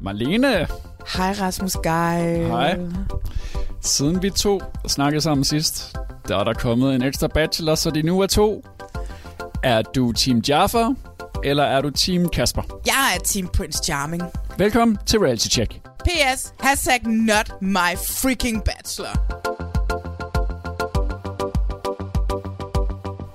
[0.00, 0.66] Marlene,
[1.16, 2.46] Hej Rasmus Geil.
[2.46, 2.78] hej.
[3.80, 5.96] Siden vi to snakkede sammen sidst,
[6.28, 8.64] der er der kommet en ekstra bachelor, så de nu er to.
[9.62, 10.84] Er du Team Jaffa,
[11.44, 12.62] eller er du Team Kasper?
[12.86, 14.22] Jeg er Team Prince Charming.
[14.58, 15.80] Velkommen til Reality Check.
[16.04, 16.52] P.S.
[16.60, 19.38] Hashtag not my freaking bachelor.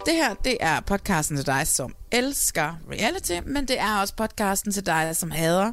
[0.06, 4.72] Det her, det er podcasten til dig, som elsker reality, men det er også podcasten
[4.72, 5.72] til dig, som hader,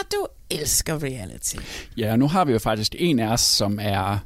[0.00, 1.56] at du elsker reality.
[1.96, 4.18] Ja, nu har vi jo faktisk en af os, som er...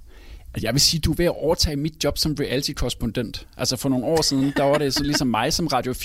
[0.55, 3.47] Altså, jeg vil sige, du er ved at overtage mit job som reality-korrespondent.
[3.57, 5.97] Altså for nogle år siden, der var det så ligesom mig, som Radio 24-7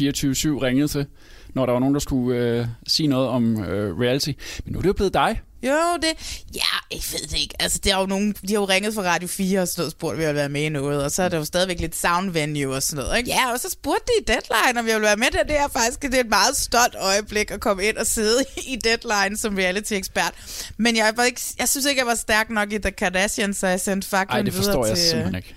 [0.63, 1.05] ringede til,
[1.53, 4.31] når der var nogen, der skulle øh, sige noget om øh, reality.
[4.65, 5.41] Men nu er det jo blevet dig.
[5.63, 6.43] Jo, det...
[6.55, 7.55] Ja, jeg ved det ikke.
[7.59, 8.31] Altså, det er jo nogen...
[8.31, 10.49] De har jo ringet fra Radio 4 og sådan noget, spurgt, om vi ville være
[10.49, 11.03] med i noget.
[11.03, 13.29] Og så er der jo stadigvæk lidt sound venue og sådan noget, ikke?
[13.29, 15.27] Ja, og så spurgte de i Deadline, om jeg ville være med.
[15.27, 18.75] Det er faktisk det er et meget stolt øjeblik at komme ind og sidde i
[18.75, 20.33] Deadline som reality-ekspert.
[20.77, 23.67] Men jeg, var ikke, jeg synes ikke, jeg var stærk nok i The Kardashians, så
[23.67, 25.09] jeg sendte faklen Ej, det forstår videre jeg til...
[25.09, 25.55] simpelthen ikke.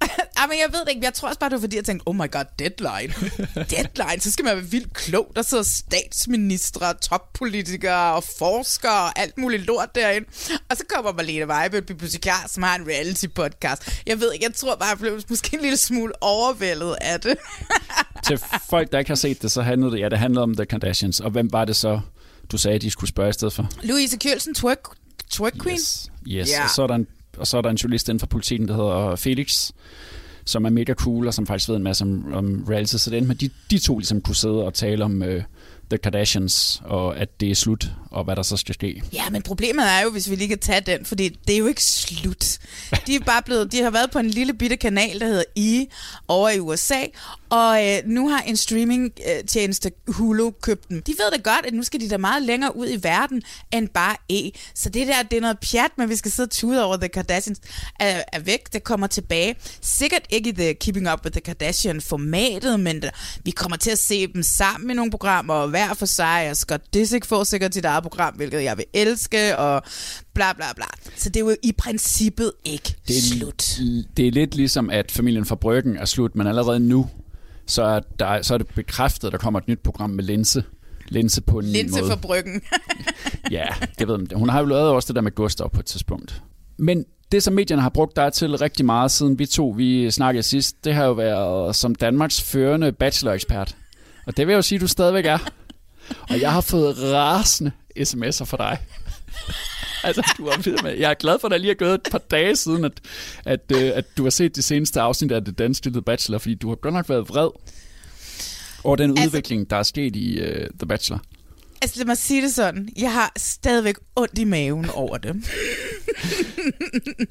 [0.00, 1.04] Ej, men jeg ved det ikke.
[1.04, 3.14] Jeg tror også bare, det var fordi, jeg tænkte, oh my god, deadline.
[3.76, 5.32] deadline, så skal man være vildt klog.
[5.36, 10.28] Der sidder statsministre, toppolitikere og forskere og alt muligt lort derinde.
[10.70, 14.02] Og så kommer Marlene Weibe, bibliotekar, som har en reality-podcast.
[14.06, 17.36] Jeg ved ikke, jeg tror bare, jeg blev måske en lille smule overvældet af det.
[18.26, 18.40] Til
[18.70, 21.20] folk, der ikke har set det, så handlede det, ja, det handlede om The Kardashians.
[21.20, 22.00] Og hvem var det så,
[22.52, 23.70] du sagde, de skulle spørge i stedet for?
[23.82, 24.78] Louise Kjølsen, twerk,
[25.30, 25.78] twerk queen.
[25.78, 26.50] Yes, yes.
[26.50, 26.64] Ja.
[26.64, 27.06] Og, så er der en,
[27.36, 29.70] og så er der en journalist inden for politikken, der hedder Felix,
[30.44, 32.96] som er mega cool, og som faktisk ved en masse om, om reality.
[32.96, 35.42] Så det endte med, at de, de to ligesom kunne sidde og tale om øh,
[35.90, 39.02] The Kardashians, og at det er slut, og hvad der så skal ske.
[39.12, 41.66] Ja, men problemet er jo, hvis vi lige kan tage den, fordi det er jo
[41.66, 42.58] ikke slut.
[43.06, 45.86] De er bare blevet, de har været på en lille bitte kanal, der hedder E
[46.28, 47.04] over i USA,
[47.50, 51.02] og øh, nu har en streamingtjeneste øh, Hulu købt dem.
[51.02, 53.88] De ved da godt, at nu skal de da meget længere ud i verden end
[53.88, 54.50] bare E.
[54.74, 57.08] Så det der, det er noget pjat, men vi skal sidde og tude over The
[57.08, 57.60] Kardashians
[58.00, 58.72] er, er væk.
[58.72, 59.56] Det kommer tilbage.
[59.80, 63.10] Sikkert ikke i The Keeping Up with the Kardashian-formatet, men der,
[63.44, 66.56] vi kommer til at se dem sammen i nogle programmer, og hver for sig, og
[66.56, 69.82] Scott Disick får sikkert sit eget program, hvilket jeg vil elske, og
[70.34, 70.84] bla bla bla.
[71.16, 73.78] Så det er jo i princippet ikke Det er, slut.
[74.16, 77.08] det er lidt ligesom, at familien fra Bryggen er slut, men allerede nu,
[77.66, 80.64] så er, der, så er det bekræftet, at der kommer et nyt program med Linse.
[81.08, 82.10] Linse på en Linse måde.
[82.10, 82.62] for bryggen.
[83.50, 83.66] Ja,
[83.98, 84.28] det ved man.
[84.34, 86.42] Hun har jo lavet også det der med Gustav på et tidspunkt.
[86.76, 90.42] Men det, som medierne har brugt dig til rigtig meget, siden vi to vi snakkede
[90.42, 93.76] sidst, det har jo været som Danmarks førende bachelor-ekspert.
[94.26, 95.38] Og det vil jeg jo sige, at du stadigvæk er.
[96.30, 98.78] Og jeg har fået rasende sms'er fra dig.
[100.04, 100.96] altså, du har med.
[100.98, 102.92] Jeg er glad for, at der lige er gået et par dage siden, at,
[103.44, 106.54] at, øh, at du har set det seneste afsnit af det danske The Bachelor, fordi
[106.54, 107.48] du har godt nok været vred
[108.84, 110.46] over den Altså- udvikling, der er sket i uh,
[110.78, 111.20] The Bachelor.
[111.82, 112.88] Altså lad mig sige det sådan.
[112.98, 115.36] Jeg har stadigvæk ondt i maven over det.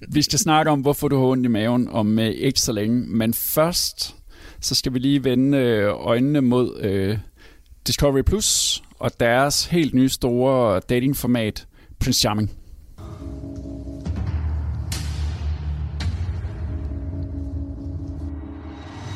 [0.08, 3.06] Vi skal snakke om, hvorfor du har ondt i maven om øh, ikke så længe.
[3.08, 4.16] Men først,
[4.62, 7.18] så skal vi lige vende øh, øjnene mod øh,
[7.90, 11.68] Discovery Plus og deres helt nye store datingformat,
[12.00, 12.52] Prince Charming.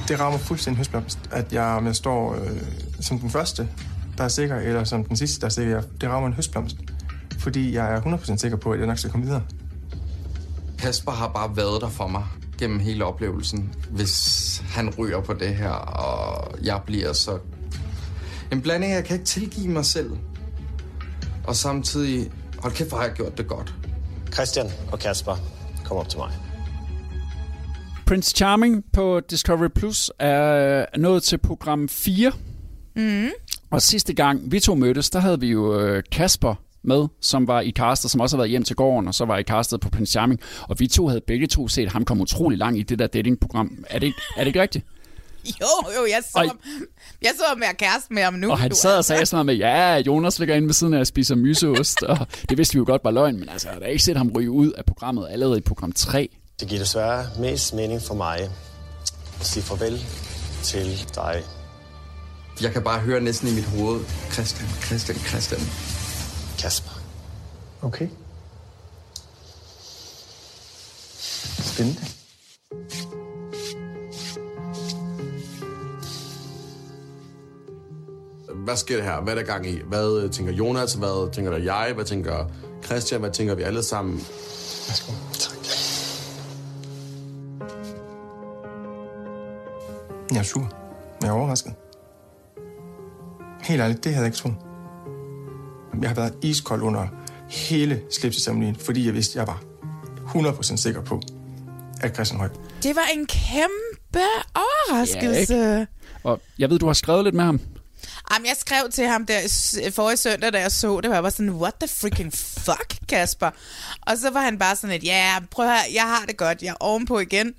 [0.08, 2.62] Det rammer fuldstændig høstblomst, at jeg, om jeg står øh,
[3.00, 3.70] som den første,
[4.18, 5.82] der er sikker, eller som den sidste, der er sikker.
[6.02, 6.78] Det rammer en høstblomst,
[7.40, 9.44] fordi jeg er 100% sikker på, at jeg nok skal komme videre.
[10.80, 12.24] Kasper har bare været der for mig
[12.58, 13.74] gennem hele oplevelsen.
[13.90, 17.40] Hvis han ryger på det her, og jeg bliver så...
[18.52, 20.12] En blanding, jeg kan ikke tilgive mig selv.
[21.48, 23.74] Og samtidig, hold kæft, hvor har jeg gjort det godt.
[24.34, 25.36] Christian og Kasper,
[25.86, 26.32] kom op til mig.
[28.06, 32.32] Prince Charming på Discovery Plus er nået til program 4.
[32.96, 33.30] Mm.
[33.72, 37.62] Og sidste gang vi to mødtes, der havde vi jo øh, Kasper med, som var
[37.62, 39.90] i castet, som også har været hjem til gården, og så var i castet på
[39.90, 40.40] Prince Charming.
[40.62, 43.86] Og vi to havde begge to set ham komme utrolig langt i det der datingprogram.
[43.90, 44.86] Er det, er det ikke rigtigt?
[45.62, 46.46] Jo, jo, jeg så, Ej.
[46.46, 46.60] ham,
[47.22, 48.52] jeg så ham være kæreste med ham nu.
[48.52, 51.00] Og han sad og sagde sådan noget med, ja, Jonas ligger inde ved siden af
[51.00, 52.18] og spiser myseost, og
[52.50, 54.32] det vidste vi jo godt var løgn, men altså, jeg har da ikke set ham
[54.36, 56.30] ryge ud af programmet allerede i program 3.
[56.60, 58.40] Det giver desværre mest mening for mig
[59.40, 60.06] at sige farvel
[60.64, 61.44] til dig.
[62.62, 64.02] Jeg kan bare høre næsten i mit hoved,
[64.32, 65.62] Christian, Christian, Christian.
[66.60, 66.92] Kasper.
[67.82, 68.08] Okay.
[71.60, 72.02] Spændende.
[78.64, 79.22] Hvad sker der her?
[79.22, 79.82] Hvad er der gang i?
[79.88, 80.94] Hvad øh, tænker Jonas?
[80.94, 81.92] Hvad tænker der jeg?
[81.96, 82.52] Hvad tænker
[82.86, 83.20] Christian?
[83.22, 84.16] Hvad tænker vi alle sammen?
[84.88, 85.12] Værsgo.
[85.40, 85.58] Tak.
[90.32, 90.72] Jeg er sur.
[91.22, 91.74] Jeg er overrasket.
[93.62, 94.56] Helt ærligt, det havde jeg ikke troet.
[96.02, 97.08] Jeg har været iskold under
[97.50, 99.64] hele slipseceremonien, fordi jeg vidste, at jeg var
[100.52, 101.22] 100% sikker på,
[102.02, 102.50] at Christian Høj
[102.84, 104.26] Det var en kæmpe
[104.56, 105.56] overraskelse.
[105.56, 105.86] Ja,
[106.24, 107.60] Og jeg ved, du har skrevet lidt med ham.
[108.34, 109.40] Jamen, jeg skrev til ham der
[109.96, 113.50] forrige søndag, da jeg så det, var jeg bare sådan, what the freaking fuck, Kasper?
[114.02, 116.62] Og så var han bare sådan et, ja, yeah, prøv høre, jeg har det godt,
[116.62, 117.54] jeg er ovenpå igen.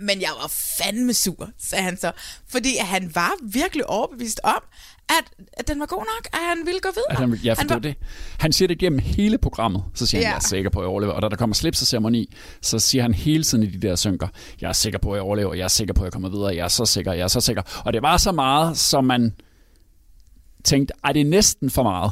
[0.00, 2.12] Men jeg var fandme sur, sagde han så.
[2.48, 4.62] Fordi han var virkelig overbevist om,
[5.08, 7.10] at, at den var god nok, at han ville gå videre.
[7.12, 7.94] At han, ja, han det var det.
[8.38, 10.28] Han siger det gennem hele programmet, så siger han, Ja.
[10.28, 11.12] jeg er sikker på, at jeg overlever.
[11.12, 14.28] Og da der kommer slipseceremoni, så siger han hele tiden i de der synker,
[14.60, 16.56] jeg er sikker på, at jeg overlever, jeg er sikker på, at jeg kommer videre,
[16.56, 17.62] jeg er så sikker, jeg er så sikker.
[17.84, 19.32] Og det var så meget, som man
[20.66, 22.10] tænkte, ej, det er næsten for meget.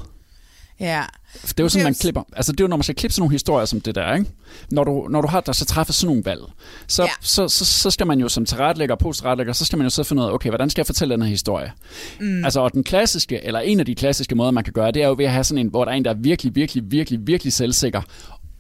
[0.81, 1.03] Ja.
[1.41, 2.23] For det er jo sådan, man klipper.
[2.37, 4.31] Altså, det er jo, når man skal klippe sådan nogle historier som det der, ikke?
[4.71, 6.41] Når du, når du har der så træffer sådan nogle valg,
[6.87, 7.09] så, Ja.
[7.21, 10.03] så, så, så, skal man jo som tilrettelægger og postrettelægger, så skal man jo så
[10.03, 11.73] finde ud af, okay, hvordan skal jeg fortælle den her historie?
[12.21, 12.45] Mm.
[12.45, 15.07] Altså, og den klassiske, eller en af de klassiske måder, man kan gøre, det er
[15.09, 17.27] jo ved at have sådan en, hvor der er en, der er virkelig, virkelig, virkelig,
[17.27, 18.03] virkelig selvsikker,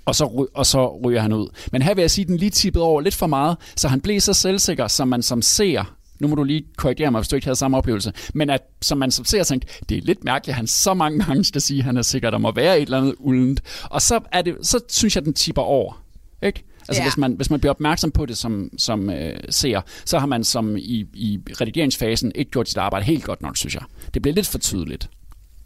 [0.04, 1.48] og så, og så ryger han ud.
[1.72, 4.00] Men her vil jeg sige, at den lige tippet over lidt for meget, så han
[4.00, 7.36] blev så selvsikker, som man som ser nu må du lige korrigere mig, hvis du
[7.36, 10.52] ikke havde samme oplevelse, men at som man som ser tænkte, det er lidt mærkeligt,
[10.52, 12.82] at han så mange gange skal sige, at han er sikker, der må være et
[12.82, 13.60] eller andet uldent.
[13.90, 16.02] Og så, er det, så synes jeg, den tipper over.
[16.42, 16.64] Ikke?
[16.88, 17.08] Altså Ja.
[17.08, 20.44] hvis, man, hvis man bliver opmærksom på det som, som øh, ser, så har man
[20.44, 23.82] som i, i redigeringsfasen ikke gjort sit arbejde helt godt nok, synes jeg.
[24.14, 25.10] Det blev lidt for tydeligt.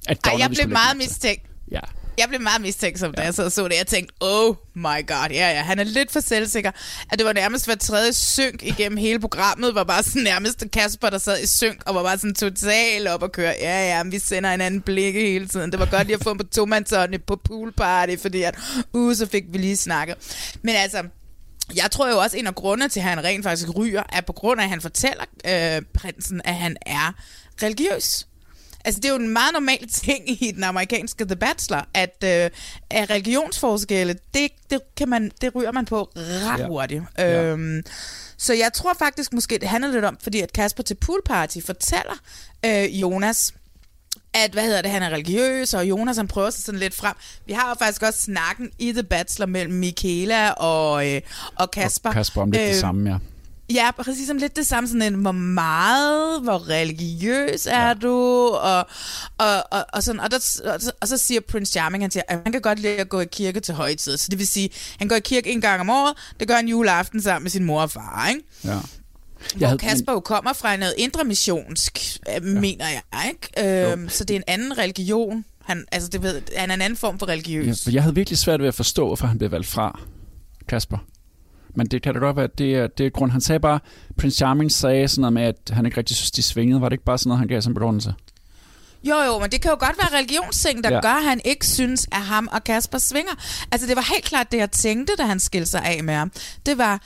[0.09, 1.43] At Ej, jeg blev meget mistænkt.
[1.71, 1.81] Ja.
[2.19, 3.77] Jeg blev meget mistænksom, da jeg sad og så det.
[3.79, 6.71] Jeg tænkte, oh my god, ja, ja, han er lidt for selvsikker.
[7.13, 11.11] At det var nærmest hver tredje synk igennem hele programmet, var bare sådan nærmest Kasper,
[11.11, 13.55] der sad i synk, og var bare sådan totalt op at køre.
[13.61, 15.73] Ja, ja, men vi sender en anden blikke hele tiden.
[15.73, 18.59] Det var godt lige at få ham på tomandshånden på poolparty, fordi at,
[18.93, 20.17] uh, så fik vi lige snakket.
[20.63, 21.03] Men altså,
[21.77, 24.33] jeg tror jo også, en af grundene til, at han rent faktisk ryger, er på
[24.33, 27.13] grund af, at han fortæller øh, prinsen, at han er
[27.63, 28.28] religiøs.
[28.89, 32.51] Altså, det er jo en meget normal ting i den amerikanske The Bachelor, at, øh,
[32.91, 36.67] at religionsforskelle, det, det, kan man, det ryger man på ret Ja.
[36.67, 37.03] hurtigt.
[37.21, 37.83] Øhm,
[38.37, 42.15] så jeg tror faktisk måske, det handler lidt om, fordi at Kasper til poolparty fortæller
[42.65, 43.55] øh, Jonas,
[44.35, 47.15] at, hvad hedder det, han er religiøs, og Jonas han prøver sig sådan lidt frem.
[47.47, 51.21] Vi har jo faktisk også snakken i The Bachelor mellem Michaela og, øh,
[51.57, 52.09] og Kasper.
[52.09, 53.19] Og Kasper om lidt øh, det samme, ja.
[53.73, 57.95] Ja, præcis som lidt det samme, sådan en, hvor meget, hvor religiøs er ja.
[57.95, 58.15] du,
[58.49, 58.87] og,
[59.39, 60.37] og, og, og, sådan, og, der,
[60.75, 63.09] og, så, og så siger Prince Charming, han siger, at han kan godt lide at
[63.09, 65.81] gå i kirke til højtid, så det vil sige, han går i kirke en gang
[65.81, 68.41] om året, det gør han juleaften sammen med sin mor og far, ikke?
[68.65, 68.79] ja.
[69.57, 73.93] Hvor havde, Kasper jo kommer fra noget indre missionsk, øh, mener jeg, ikke?
[73.93, 75.45] Øhm, så det er en anden religion.
[75.65, 77.67] Han, altså, det ved, han er en anden form for religiøs.
[77.67, 80.01] Ja, for jeg havde virkelig svært ved at forstå, hvorfor han blev valgt fra,
[80.69, 80.99] Kasper.
[81.79, 83.33] Men det kan da godt være, at det er, det er grund.
[83.33, 83.81] Han sagde bare,
[84.17, 86.81] Prince Charming sagde sådan noget med, at han ikke rigtig synes, de svingede.
[86.81, 88.15] Var det ikke bare sådan noget, han gav som begrundelse?
[89.05, 91.01] Jo, jo, men det kan jo godt være religionsting, der ja.
[91.01, 93.33] Gør, at han ikke synes, at ham og Kasper svinger.
[93.73, 96.33] Altså, det var helt klart det, jeg tænkte, da han skilte sig af med ham.
[96.67, 97.03] Det var,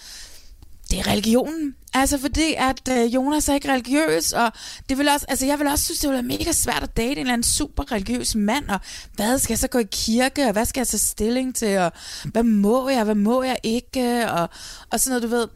[0.91, 1.75] det er religionen.
[1.95, 4.53] Altså, fordi at øh, Jonas er ikke religiøs, og
[4.89, 7.13] det vil også, altså, jeg vil også synes, det ville være mega svært at date
[7.13, 8.81] en eller anden super religiøs mand, og
[9.15, 11.93] hvad skal jeg så gå i kirke, og hvad skal jeg tage stilling til, og
[12.25, 14.49] hvad må jeg, hvad må jeg ikke, og,
[14.91, 15.49] og sådan noget, du ved.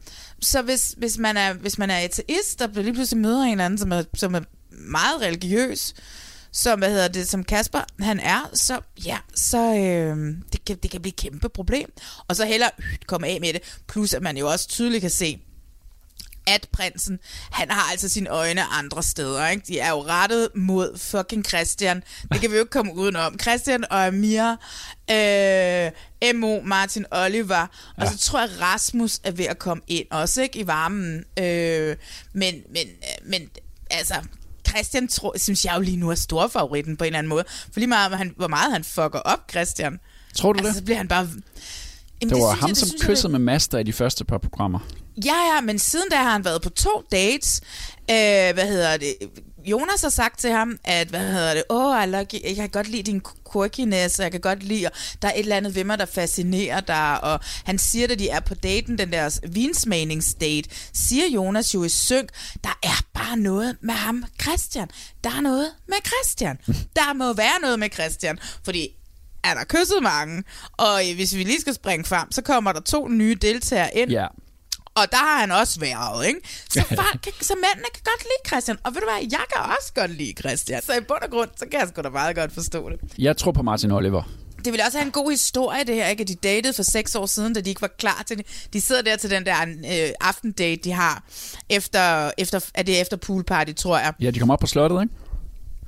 [0.42, 3.64] Så hvis, hvis, man er, hvis man er ateist, og lige pludselig møder en eller
[3.64, 4.40] anden, som er, som er
[4.70, 5.94] meget religiøs,
[6.52, 10.90] som, hvad hedder det, som Kasper han er, så ja, så øh, det, kan, det
[10.90, 11.92] kan blive et kæmpe problem.
[12.28, 13.62] Og så heller øh, komme af med det.
[13.88, 15.40] Plus at man jo også tydeligt kan se,
[16.46, 17.18] at prinsen,
[17.50, 19.62] han har altså sine øjne andre steder, ikke?
[19.66, 22.02] De er jo rettet mod fucking Christian.
[22.32, 23.38] Det kan vi jo ikke komme udenom.
[23.40, 24.56] Christian og Amir,
[25.10, 26.60] øh, M.O.
[26.64, 27.66] Martin Oliver, ja.
[27.96, 30.58] og så tror jeg, Rasmus er ved at komme ind også, ikke?
[30.58, 31.24] I varmen.
[31.38, 31.96] Øh,
[32.32, 33.48] men, men, øh, men,
[33.90, 34.14] altså,
[34.68, 37.44] Christian tror, synes jeg jo lige nu er storfavoritten på en eller anden måde.
[37.72, 40.00] For lige meget, han, hvor meget han fucker op, Christian.
[40.34, 40.76] Tror du altså, det?
[40.76, 41.28] så bliver han bare...
[42.22, 44.24] Jamen, Det var synes ham, jeg- som synes jeg, kyssede med Master i de første
[44.24, 44.78] par programmer.
[45.24, 47.60] Ja, ja, men siden da har han været på to dates.
[48.10, 48.16] Øh,
[48.54, 49.14] hvad hedder det?
[49.66, 52.88] Jonas har sagt til ham, at, hvad hedder det, åh, oh, like, jeg kan godt
[52.88, 54.92] lide din quirkiness, og jeg kan godt lide, og
[55.22, 58.28] der er et eller andet ved mig, der fascinerer dig, og han siger, at de
[58.28, 62.28] er på daten, den der vinsmagningsdate, siger Jonas jo i synk,
[62.64, 64.88] der er bare noget med ham, Christian.
[65.24, 66.56] Der er noget med Christian.
[66.96, 68.88] Der må være noget med Christian, fordi
[69.50, 72.80] er der kysset mange, og øh, hvis vi lige skal springe frem, så kommer der
[72.80, 74.26] to nye deltagere ind, Ja.
[74.94, 76.40] og der har han også været, ikke?
[76.70, 78.76] Så, far, kan, så mændene kan godt lide Christian.
[78.84, 80.82] Og ved du hvad, jeg kan også godt lide Christian.
[80.82, 83.00] Så i bund og grund, så kan jeg sgu da meget godt forstå det.
[83.18, 84.22] Jeg tror på Martin Oliver.
[84.64, 86.20] Det ville også have en god historie, det her, ikke?
[86.22, 88.46] At de datede for seks år siden, da de ikke var klar til det.
[88.72, 91.24] De sidder der til den der øh, aftendate, de har,
[91.70, 94.12] efter, efter, er det efter poolparty, tror jeg.
[94.20, 95.14] Ja, de kommer op på slottet, ikke?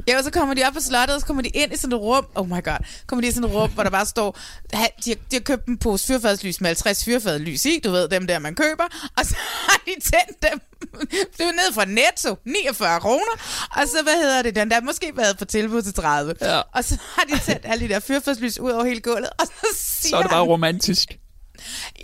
[0.08, 1.96] Ja, og så kommer de op på slottet, og så kommer de ind i sådan
[1.96, 2.26] et rum.
[2.34, 2.78] Oh my god.
[3.06, 4.38] Kommer de i sådan et rum, hvor der bare står...
[4.72, 7.80] De har, de har købt en pose fyrfadslys med 50 fyrfadlys i.
[7.84, 8.84] Du ved, dem der, man køber.
[9.18, 9.34] Og så
[9.68, 10.60] har de tændt dem.
[11.10, 12.36] Det er ned fra Netto.
[12.44, 13.32] 49 kroner.
[13.70, 16.34] Og så, hvad hedder det, den der måske været på tilbud til 30.
[16.40, 16.60] Ja.
[16.74, 19.30] Og så har de tændt alle de der fyrfadslys ud over hele gulvet.
[19.38, 21.17] Og så siger Så er det bare romantisk.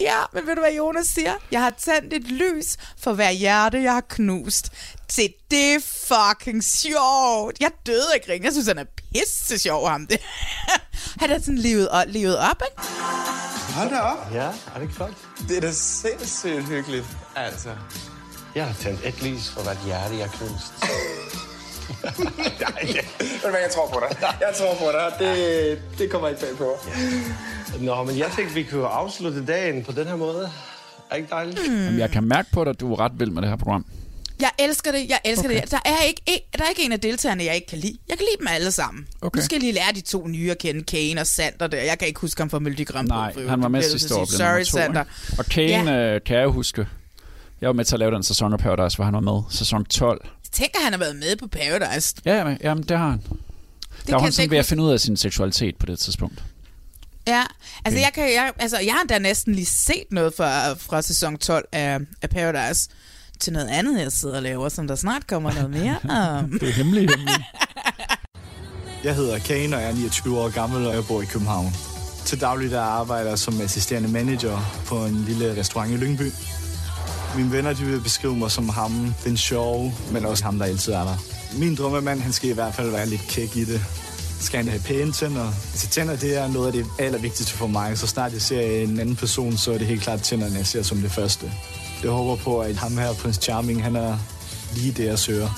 [0.00, 1.34] Ja, men ved du, hvad Jonas siger?
[1.50, 4.73] Jeg har tændt et lys for hver hjerte, jeg har knust.
[5.11, 7.61] Se, det er fucking sjovt.
[7.61, 8.44] Jeg døde af grin.
[8.44, 10.20] Jeg synes, han er pisse sjov, ham det.
[11.20, 12.88] han er sådan livet, op, livet op, ikke?
[13.75, 14.32] Hold da op.
[14.34, 15.14] Ja, er det ikke flot?
[15.49, 17.06] Det er da sindssygt hyggeligt,
[17.37, 17.70] altså.
[18.54, 20.73] Jeg har tændt et lys for hvert hjerte, jeg knust.
[23.43, 24.17] Du hvad, jeg tror på dig.
[24.41, 25.26] Jeg tror på dig.
[25.29, 26.71] Det, det kommer ikke bag på.
[27.81, 30.50] Nå, men jeg tænkte, vi kunne afslutte dagen på den her måde.
[31.11, 31.61] Er ikke dejligt?
[31.69, 31.75] Mm.
[31.85, 33.85] Jamen, jeg kan mærke på dig, at du er ret vild med det her program.
[34.41, 35.61] Jeg elsker det, jeg elsker okay.
[35.61, 35.71] det.
[35.71, 37.99] Der er, ikke, en- der er ikke en af deltagerne, jeg ikke kan lide.
[38.09, 39.07] Jeg kan lide dem alle sammen.
[39.23, 39.38] Okay.
[39.38, 41.83] Nu skal jeg lige lære de to nye at kende, Kane og Sander der.
[41.83, 43.09] Jeg kan ikke huske ham fra Melodi Grand.
[43.09, 43.50] Nej, øvrigt.
[43.50, 44.25] han var med sidste år.
[44.25, 45.00] Sorry, to, Sander.
[45.00, 45.12] ikke?
[45.38, 46.14] Og Kane ja.
[46.14, 46.87] øh, kan jeg jo huske.
[47.61, 49.43] Jeg var med til at lave den sæson af Paradise, hvor han var med.
[49.50, 50.26] Sæson 12.
[50.54, 52.14] Tænk, at han har været med på Paradise.
[52.25, 53.18] Ja, jamen, jamen det har han.
[53.18, 55.87] Det der var kan han sådan ikke ved at finde ud af sin seksualitet på
[55.87, 56.42] det tidspunkt.
[57.26, 57.42] Ja,
[57.84, 61.37] altså, jeg, kan, jeg, altså jeg har da næsten lige set noget fra, fra sæson
[61.38, 62.88] 12 af, af Paradise
[63.40, 65.96] til noget andet, jeg sidder og laver, som der snart kommer noget mere
[66.38, 66.58] om.
[66.61, 67.11] Det er hemmeligt.
[67.16, 67.40] hemmeligt.
[69.04, 71.73] Jeg hedder Kane, og jeg er 29 år gammel, og jeg bor i København.
[72.25, 76.30] Til daglig der arbejder jeg som assisterende manager på en lille restaurant i Lyngby.
[77.37, 80.93] Mine venner de vil beskrive mig som ham, den sjove, men også ham, der altid
[80.93, 81.17] er der.
[81.59, 83.81] Min drømmemand, han skal i hvert fald være lidt kæk i det.
[84.41, 85.47] Skal han have pæne tænder?
[85.73, 87.99] Altså tænder, det er noget af det allervigtigste for mig.
[87.99, 90.83] Så snart jeg ser en anden person, så er det helt klart tænderne, jeg ser
[90.83, 91.53] som det første.
[92.03, 94.19] Jeg håber på, at ham her, Prince Charming, han er
[94.75, 95.49] lige det, jeg søger.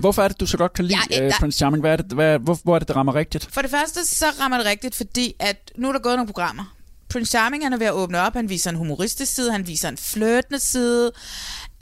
[0.00, 1.80] Hvorfor er det, du så godt kan lide Ja, ja, der- uh, Prince Charming?
[1.80, 3.48] Hvad er det, hvad, hvor, hvor er det, det rammer rigtigt?
[3.52, 6.74] For det første, så rammer det rigtigt, fordi at nu er der gået nogle programmer.
[7.08, 8.34] Prince Charming, han er ved at åbne op.
[8.34, 11.12] Han viser en humoristisk side, han viser en flirtende side.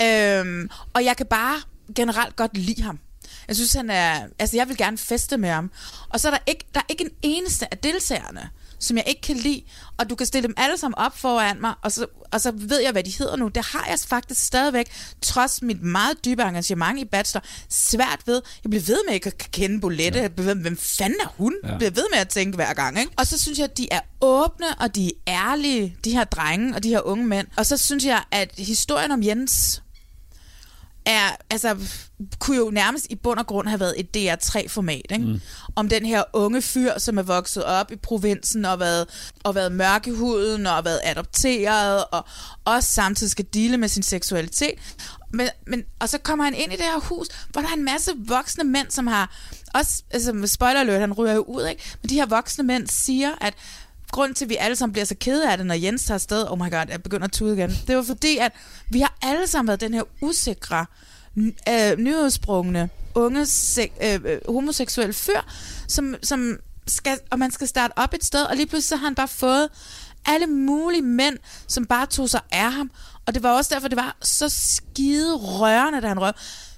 [0.02, 1.56] Øhm, og jeg kan bare
[1.94, 2.98] generelt godt lide ham.
[3.48, 4.26] Jeg synes, han er...
[4.38, 5.70] Altså, jeg vil gerne feste med ham.
[6.08, 9.20] Og så er der ikke, der er ikke en eneste af deltagerne, som jeg ikke
[9.20, 9.62] kan lide.
[9.98, 12.80] Og du kan stille dem alle sammen op foran mig, og så, og så ved
[12.80, 13.48] jeg, hvad de hedder nu.
[13.48, 14.86] Det har jeg faktisk stadigvæk,
[15.22, 18.42] trods mit meget dybe engagement i Bachelor, svært ved.
[18.64, 20.18] Jeg bliver ved med ikke at kende Bolette.
[20.18, 20.28] Ja.
[20.28, 21.54] Hvem, hvem fanden er hun?
[21.64, 21.68] Ja.
[21.68, 22.98] Jeg bliver ved med at tænke hver gang.
[22.98, 23.12] Ikke?
[23.16, 26.74] Og så synes jeg, at de er åbne, og de er ærlige, de her drenge
[26.74, 27.46] og de her unge mænd.
[27.56, 29.82] Og så synes jeg, at historien om Jens
[31.06, 31.76] er, altså,
[32.38, 35.24] kunne jo nærmest i bund og grund have været et DR3-format, ikke?
[35.24, 35.40] Mm.
[35.76, 39.72] Om den her unge fyr, som er vokset op i provinsen og været, og været
[39.72, 42.24] mørk i huden og været adopteret og
[42.64, 44.74] også samtidig skal dele med sin seksualitet.
[45.32, 47.84] Men, men, og så kommer han ind i det her hus, hvor der er en
[47.84, 49.36] masse voksne mænd, som har
[49.74, 51.82] også, altså med spoiler alert, han ryger jo ud, ikke?
[52.02, 53.54] Men de her voksne mænd siger, at
[54.12, 56.46] grund til, at vi alle sammen bliver så kede af det, når Jens tager afsted,
[56.50, 58.52] oh my god, jeg begynder at tude igen, det var fordi, at
[58.90, 60.86] vi har alle sammen været den her usikre,
[61.68, 65.40] øh, nyudsprungne, unge, se- øh, øh, homoseksuelle fyr,
[65.88, 69.04] som, som skal, og man skal starte op et sted, og lige pludselig så har
[69.06, 69.68] han bare fået
[70.26, 72.90] alle mulige mænd, som bare tog sig af ham,
[73.26, 76.32] og det var også derfor, det var så skide rørende, da han røg.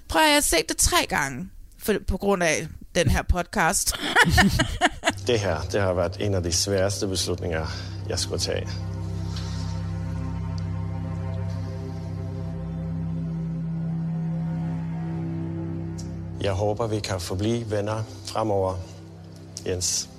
[0.07, 3.95] Prøv at jeg har set det tre gange, for, på grund af den her podcast.
[5.29, 7.65] Det her, det har været en af de sværeste beslutninger,
[8.09, 8.67] jeg skulle tage.
[16.41, 18.75] Jeg håber, vi kan forblive venner fremover,
[19.65, 20.09] Jens.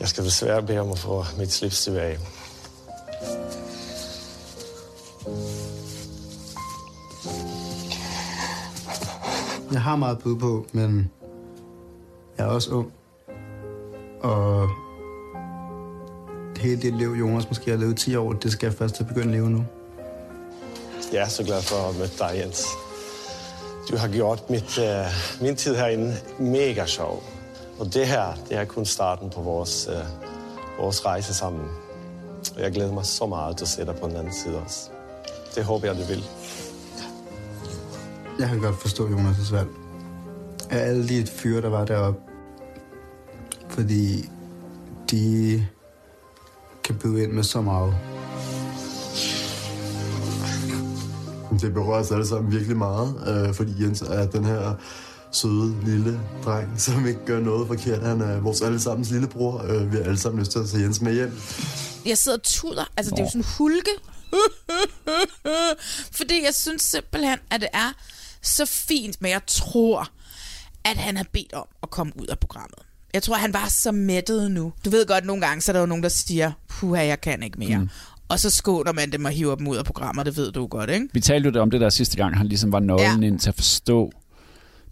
[0.00, 2.18] Jeg skal desværre bede om at få mit slips tilbage.
[9.72, 11.10] Jeg har meget bud på, men
[12.38, 12.92] jeg er også ung.
[14.20, 14.68] Og
[16.56, 19.08] hele det liv, Jonas måske har levet 10 år, det skal jeg først til at
[19.08, 19.64] begynde at leve nu.
[21.12, 22.66] Jeg er så glad for at møde dig, Jens.
[23.90, 27.22] Du har gjort mit, uh, min tid herinde mega sjov.
[27.78, 31.64] Og det her, det er kun starten på vores, uh, vores rejse sammen.
[32.56, 34.90] Og jeg glæder mig så meget til at se dig på den anden side også.
[35.54, 36.24] Det håber jeg, du vil.
[38.38, 39.68] Jeg kan godt forstå Jonas' valg.
[40.70, 42.20] Af alle de fyre, der var deroppe.
[43.68, 44.30] Fordi
[45.10, 45.66] de
[46.84, 47.94] kan byde ind med så meget.
[51.60, 53.14] Det berører os alle sammen virkelig meget,
[53.48, 54.74] øh, fordi Jens er den her
[55.32, 58.02] søde lille dreng, som ikke gør noget forkert.
[58.02, 59.62] Han er vores allesammens lillebror.
[59.62, 61.32] Øh, vi har alle sammen lyst til at se Jens med hjem.
[62.06, 62.84] Jeg sidder og tuder.
[62.96, 63.90] Altså, det er jo sådan hulke.
[66.18, 67.92] Fordi jeg synes simpelthen, at det er
[68.46, 70.08] så fint, men jeg tror,
[70.84, 72.78] at han har bedt om at komme ud af programmet.
[73.14, 74.72] Jeg tror, han var så mættet nu.
[74.84, 77.42] Du ved godt, nogle gange, så er der jo nogen, der siger, puha, jeg kan
[77.42, 77.78] ikke mere.
[77.78, 77.88] Mm.
[78.28, 80.90] Og så skåner man dem og hiver dem ud af programmer, det ved du godt,
[80.90, 81.08] ikke?
[81.12, 83.26] Vi talte jo om det der sidste gang, han ligesom var nøglen ja.
[83.26, 84.12] ind til at forstå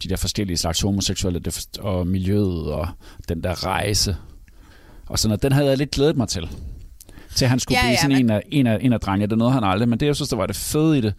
[0.03, 1.43] de der forskellige slags homoseksuelle
[1.79, 2.89] og miljøet og
[3.29, 4.17] den der rejse.
[5.07, 6.49] Og sådan noget, den havde jeg lidt glædet mig til.
[7.35, 9.01] Til han skulle Ja, ja, blive ja, sådan men- en, af, en, af, en af
[9.01, 9.31] drengene.
[9.31, 9.89] Det nåede han aldrig.
[9.89, 11.15] Men det, jeg synes, der var det fede i det,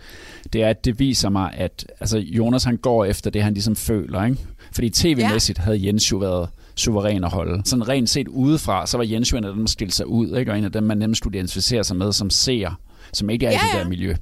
[0.54, 3.76] det er, at det viser mig, at altså, Jonas han går efter det, han ligesom
[3.76, 4.24] føler.
[4.26, 4.38] Ikke?
[4.72, 7.62] Fordi tv-mæssigt havde Jens jo været suveræn at holde.
[7.66, 10.38] Sådan rent set udefra, så var Jens jo en af dem, der skilte sig ud,
[10.38, 10.52] ikke?
[10.52, 12.80] og en af dem, man nemt skulle identificere sig med som seer,
[13.14, 13.88] som ikke er ja, i Ja, det der ja.
[13.88, 14.16] miljø.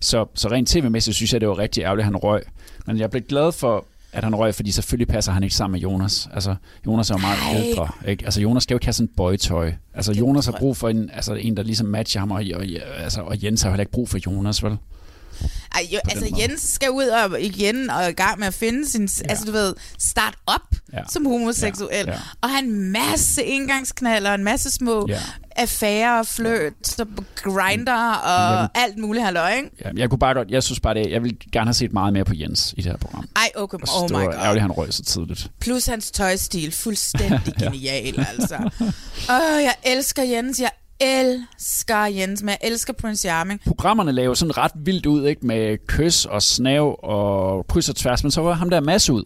[0.00, 2.42] Så, så rent tv-mæssigt synes jeg, det var rigtig ærgerligt, at han røg.
[2.86, 5.80] Men jeg blev glad for, at han røg, fordi selvfølgelig passer han ikke sammen med
[5.80, 6.28] Jonas.
[6.34, 6.54] Altså,
[6.86, 7.62] Jonas er jo meget Nej.
[7.62, 7.88] ældre.
[8.06, 8.24] Ikke?
[8.24, 9.72] Altså, Jonas skal jo ikke have sådan et boytøj.
[9.94, 12.64] Altså, Jonas har brug for en, altså, en, der ligesom matcher ham, og, og,
[12.98, 14.76] altså, og Jens har jo heller ikke brug for Jonas, vel?
[15.74, 16.42] Ej, jo, altså måde.
[16.42, 19.28] Jens skal ud og igen og i gang med at finde sin, ja.
[19.30, 20.60] altså du ved, start op
[20.92, 20.98] Ja.
[20.98, 21.04] ja.
[21.10, 21.90] som homoseksuel.
[21.92, 22.12] Ja, Ja.
[22.12, 22.18] ja.
[22.40, 25.14] Og have en masse indgangsknaller, en masse små Ja.
[25.14, 25.20] ja.
[25.56, 28.68] affærer, fløt, så grinder og Jamen.
[28.74, 29.70] alt muligt halløj, ikke?
[29.84, 32.12] Ja, jeg kunne bare godt, jeg synes bare det, jeg ville gerne have set meget
[32.12, 33.28] mere på Jens i det her program.
[33.36, 34.34] Ej, okay, Jeg oh my god.
[34.34, 35.50] ærgerligt, han røg så tidligt.
[35.60, 38.70] Plus hans tøjstil, fuldstændig genial, altså.
[39.30, 43.60] Åh, jeg elsker Jens, jeg elsker Jens, men jeg elsker Prince Charming.
[43.66, 45.46] Programmerne lavede sådan ret vildt ud, ikke?
[45.46, 49.24] Med kys og snav og kryds og tværs, men så var ham der masse ud.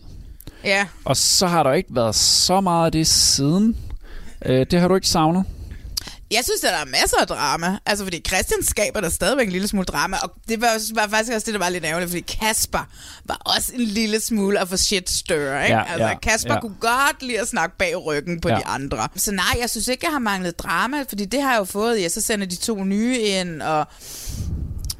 [0.64, 0.86] Ja.
[1.04, 3.76] Og så har der ikke været så meget af det siden.
[4.44, 5.44] Øh, det har du ikke savnet?
[6.30, 7.78] Jeg synes, at der er masser af drama.
[7.86, 10.16] Altså, fordi Christian skaber der stadigvæk en lille smule drama.
[10.22, 12.88] Og det var, var faktisk også det, der var lidt ærgerligt, fordi Kasper
[13.24, 15.76] var også en lille smule at få shit stir, ikke?
[15.76, 16.60] Ja, altså, ja, Kasper ja.
[16.60, 18.56] kunne godt lide at snakke bag ryggen på Ja.
[18.56, 19.08] de andre.
[19.16, 22.02] Så nej, jeg synes ikke, jeg har manglet drama, fordi det har jeg jo fået.
[22.02, 23.86] Ja, så sender de to nye ind, og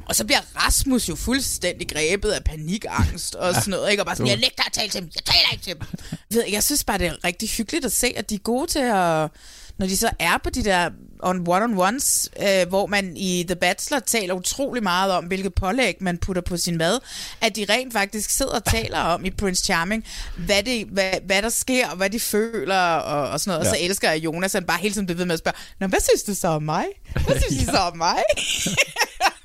[0.05, 4.01] og så bliver Rasmus jo fuldstændig grebet af panikangst og sådan noget, ikke?
[4.01, 5.99] Og bare sådan, jeg nægter at tale til dem, jeg taler ikke til dem.
[6.29, 8.79] Ved, jeg synes bare, det er rigtig hyggeligt at se, at de er gode til
[8.79, 9.29] at...
[9.79, 10.89] Når de så er på de der
[11.23, 16.17] on one-on-ones, øh, hvor man i The Bachelor taler utrolig meget om, hvilket pålæg man
[16.17, 16.99] putter på sin mad,
[17.41, 20.05] at de rent faktisk sidder og taler om i Prince Charming,
[20.37, 23.65] hvad, det, hvad, hvad der sker, og hvad de føler, og, og sådan noget.
[23.65, 23.69] Ja.
[23.69, 25.87] Og så elsker jeg Jonas, han bare hele tiden bliver ved med at spørge, Nå,
[25.87, 26.85] hvad synes du så om mig?
[27.13, 28.17] Hvad synes du så om mig?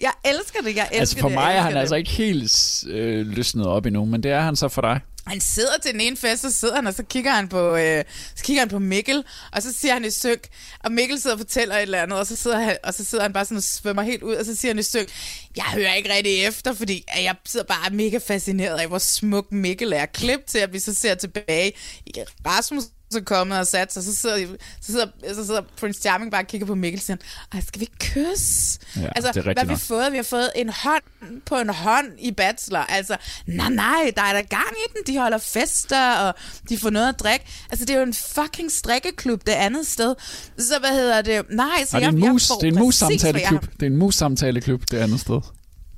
[0.00, 1.98] jeg elsker det, jeg elsker Altså for det, mig er han elsker altså det.
[1.98, 5.00] ikke helt øh, løsnet op endnu, men det er han så for dig.
[5.26, 8.04] Han sidder til den ene fest, så sidder han, og så kigger han på, øh,
[8.36, 10.48] så kigger han på Mikkel, og så siger han i synk,
[10.84, 13.24] og Mikkel sidder og fortæller et eller andet, og så sidder han, og så sidder
[13.24, 15.08] han bare sådan og svømmer helt ud, og så siger han i synk,
[15.56, 19.92] jeg hører ikke rigtig efter, fordi jeg sidder bare mega fascineret af, hvor smuk Mikkel
[19.92, 20.06] er.
[20.06, 21.72] Klip til, at vi så ser tilbage
[22.06, 22.12] i
[22.46, 22.84] Rasmus
[23.14, 24.46] så kommet og sat sig, så sidder,
[24.80, 27.16] så sidder, så sidder Prince Charming bare og kigger på Mikkel og siger,
[27.52, 28.78] Ej, skal vi kysse?
[28.96, 29.78] Ja, altså, det er hvad har vi nok.
[29.80, 30.12] fået?
[30.12, 31.02] Vi har fået en hånd
[31.46, 32.78] på en hånd i Bachelor.
[32.78, 35.14] Altså, nej, nej, der er der gang i den.
[35.14, 36.34] De holder fester, og
[36.68, 37.46] de får noget at drikke.
[37.70, 40.14] Altså, det er jo en fucking strikkeklub det andet sted.
[40.58, 41.42] Så hvad hedder det?
[41.50, 43.62] Nej, så Og det er jeg, en jeg mus, får det er en jeg mus-samtaleklub.
[43.72, 45.40] Det er en mus-samtaleklub det andet sted.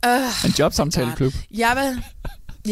[0.06, 1.32] Øh, En jobsamtaleklub.
[1.54, 2.04] jeg, vil,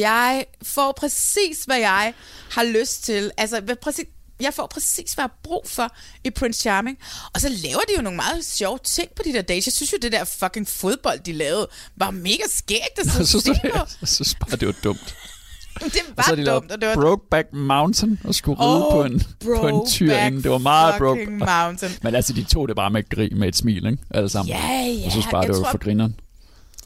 [0.01, 2.15] jeg får præcis, hvad jeg
[2.51, 3.31] har lyst til.
[3.37, 4.05] Altså, præcis,
[4.41, 5.89] jeg får præcis, hvad jeg har brug for
[6.25, 6.99] i Prince Charming.
[7.35, 9.67] Og så laver de jo nogle meget sjove ting på de der dates.
[9.67, 13.43] Jeg synes jo, det der fucking fodbold, de lavede, var mega skægt Jeg synes, og
[13.45, 13.61] det,
[14.01, 15.15] jeg synes bare, det var dumt.
[15.81, 16.95] Det Og var så har de dumt, og det var...
[16.95, 19.23] Brokeback Mountain og skulle ride på en,
[19.61, 20.43] på en tyr Brokeback inden.
[20.43, 21.21] Det var meget broke.
[21.21, 21.93] fucking Mountain.
[22.03, 23.99] Men altså, de tog det bare med med et smil, ikke?
[24.11, 24.49] Alle sammen.
[24.55, 25.01] Ja, ja.
[25.05, 26.17] Jeg synes bare, jeg det var tror- for grineren.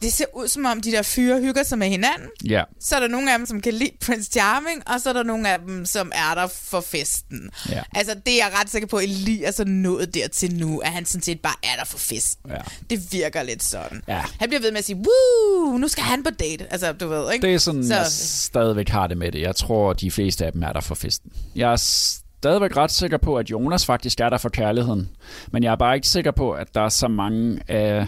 [0.02, 2.28] Det ser ud som om, de der fyre hygger sig med hinanden.
[2.44, 2.62] Ja.
[2.80, 5.22] Så er der nogle af dem, som kan lide Prince Charming, og så er der
[5.22, 7.50] nogle af dem, som er der for festen.
[7.70, 7.82] Ja.
[7.94, 11.06] Altså, det er jeg ret sikker på, at Elias er nået dertil nu, at han
[11.06, 12.50] sådan set bare er der for festen.
[12.50, 12.60] Ja.
[12.90, 14.02] Det virker lidt sådan.
[14.08, 14.22] Ja.
[14.40, 16.72] Han bliver ved med at sige, woo, nu skal han på date.
[16.72, 17.46] Altså, du ved, ikke?
[17.46, 19.40] Det er sådan, så, jeg stadigvæk har det med det.
[19.40, 21.32] Jeg tror, de fleste af dem er der for festen.
[21.54, 25.08] Jeg er stadigvæk ret sikker på, at Jonas faktisk er der for kærligheden.
[25.52, 28.06] Men jeg er bare ikke sikker på, at der er så mange af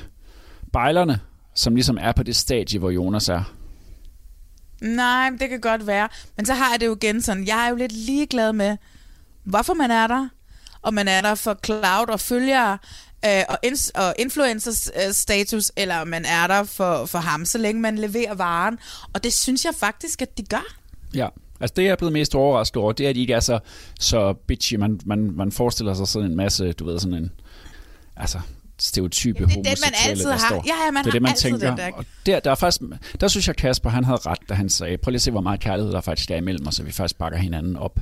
[0.72, 1.20] bejlerne,
[1.54, 3.54] som ligesom er på det stadie, hvor Jonas er.
[4.80, 6.08] Nej, det kan godt være.
[6.36, 8.76] Men så har jeg det jo igen sådan, jeg er jo lidt ligeglad med,
[9.44, 10.28] hvorfor man er der.
[10.82, 12.78] Om man er der for cloud og følgere
[13.24, 17.58] øh, og, ins- og influencers øh, status, eller man er der for, for ham, så
[17.58, 18.78] længe man leverer varen.
[19.12, 20.74] Og det synes jeg faktisk, at de gør.
[21.14, 21.28] Ja,
[21.60, 23.58] altså det jeg er blevet mest overrasket over, det er, at de ikke er så,
[24.00, 24.74] så bitchy.
[24.74, 27.30] Man, man, man forestiller sig sådan en masse, du ved, sådan en,
[28.16, 28.40] altså
[28.80, 30.38] stereotype det er den, man altid der har.
[30.38, 30.64] står.
[30.66, 31.68] Ja, ja, man det er det, man altid tænker.
[31.68, 31.92] den der.
[31.92, 32.80] Og der, der, er faktisk,
[33.20, 35.40] der synes jeg, Kasper han havde ret, da han sagde, prøv lige at se, hvor
[35.40, 37.98] meget kærlighed der faktisk er imellem os, så vi faktisk bakker hinanden op.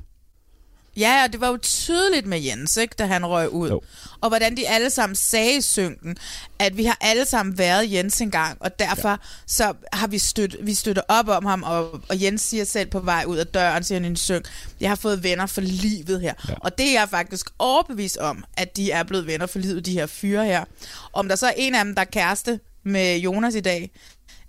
[0.97, 3.69] Ja, og det var jo tydeligt med Jens, ikke, da han røg ud.
[3.69, 3.81] Jo.
[4.21, 6.17] Og hvordan de alle sammen sagde i synken,
[6.59, 9.17] at vi har alle sammen været Jens engang, og derfor ja.
[9.47, 13.01] så har vi støt, vi støtter op om ham, og, og Jens siger selv på
[13.01, 14.49] vej ud af døren, siger han i en synk,
[14.81, 16.35] jeg har fået venner for livet her.
[16.49, 16.55] Ja.
[16.61, 19.93] Og det er jeg faktisk overbevist om, at de er blevet venner for livet, de
[19.93, 20.65] her fyre her.
[21.13, 23.91] Om der så er en af dem, der er kæreste med Jonas i dag,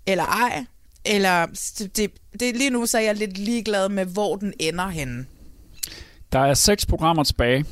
[0.06, 0.64] eller ej,
[1.04, 1.46] eller
[1.96, 5.26] det, det, lige nu så er jeg lidt ligeglad med, hvor den ender henne.
[6.32, 7.64] Der er seks programmer tilbage.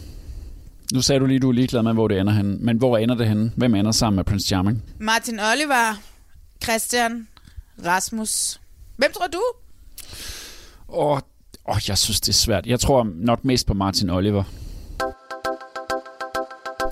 [0.93, 2.57] Nu sagde du lige, du er ligeglad med, hvor det ender henne.
[2.61, 3.53] Men hvor ender det henne?
[3.57, 4.83] Hvem ender sammen med Prince Charming?
[4.99, 5.95] Martin Oliver,
[6.65, 7.29] Christian,
[7.87, 8.61] Rasmus.
[8.97, 9.43] Hvem tror du?
[10.89, 11.19] Åh,
[11.69, 12.67] åh, jeg synes, det er svært.
[12.67, 14.45] Jeg tror nok mest på Martin Oliver.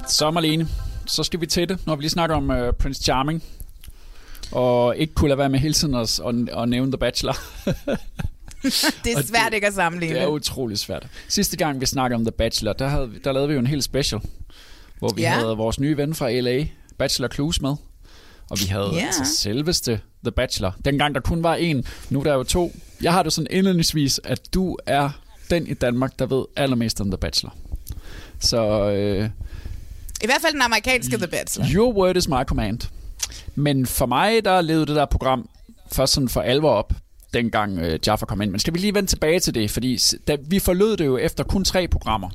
[0.09, 0.69] Så Marlene,
[1.07, 3.43] så skal vi til det, når vi lige snakker om uh, Prince Charming.
[4.53, 7.37] Og ikke kunne lade være med hele tiden at, at, at nævne The Bachelor.
[9.05, 10.15] det er svært ikke at sammenligne.
[10.15, 11.07] Det er utrolig svært.
[11.29, 13.85] Sidste gang, vi snakkede om The Bachelor, der, havde, der lavede vi jo en helt
[13.85, 14.21] special,
[14.99, 15.31] hvor vi Ja.
[15.31, 16.67] havde vores nye ven fra LA,
[16.99, 17.77] Bachelor Clues, med.
[18.51, 19.07] Og vi havde ja.
[19.07, 20.77] altså selveste The Bachelor.
[20.85, 22.73] Dengang der kun var en, nu er der jo to.
[23.03, 25.11] Jeg har det sådan indledningsvis, at du er
[25.51, 27.55] den i Danmark, der ved allermest om The Bachelor.
[28.41, 29.29] Så øh,
[30.23, 31.67] I hvert fald den amerikanske The Bachelor.
[31.75, 32.79] your word is my command.
[33.55, 35.49] Men for mig, der levede det der program
[35.93, 36.93] først sådan for alvor op,
[37.37, 38.51] dengang øh, Jaffa kom ind.
[38.51, 41.45] Men skal vi lige vende tilbage til det, fordi da, vi forlod det jo efter
[41.45, 42.31] kun tre programmer.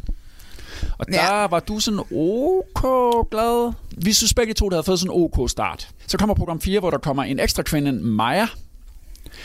[0.98, 1.48] Og der Ja.
[1.48, 3.74] var du sådan ok glad.
[3.98, 5.90] Vi synes begge to, der havde fået sådan en ok start.
[6.08, 8.48] Så kommer program 4, hvor der kommer en ekstra kvinde, Maja,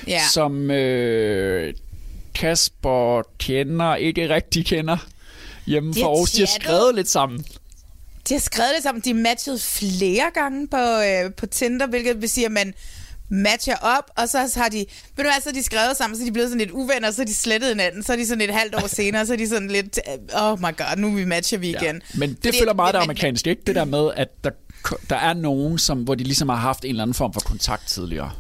[0.06, 0.20] Ja.
[0.32, 1.74] som øh,
[2.34, 4.96] Kasper kender, ikke rigtig kender
[5.66, 6.30] hjemme fra har Aarhus.
[6.32, 7.44] De har skrevet lidt sammen.
[8.28, 9.02] De har skrevet det sammen.
[9.04, 12.74] De matchede flere gange på, øh, på Tinder, hvilket vil sige, at man
[13.28, 14.76] matcher op, og så har de,
[15.16, 17.34] ved du hvad, så de skrevet sammen, så de blevet sådan lidt uvenner, så de
[17.34, 19.98] slettet hinanden, så er de sådan et halvt år senere, så er de sådan lidt,
[20.34, 22.02] oh my god, nu vi matcher vi igen.
[22.14, 23.62] Men det Fordi- føler meget det amerikanske, ikke?
[23.66, 24.50] Det der med, at der,
[25.10, 27.88] der er nogen, som, hvor de ligesom har haft en eller anden form for kontakt
[27.88, 28.30] tidligere.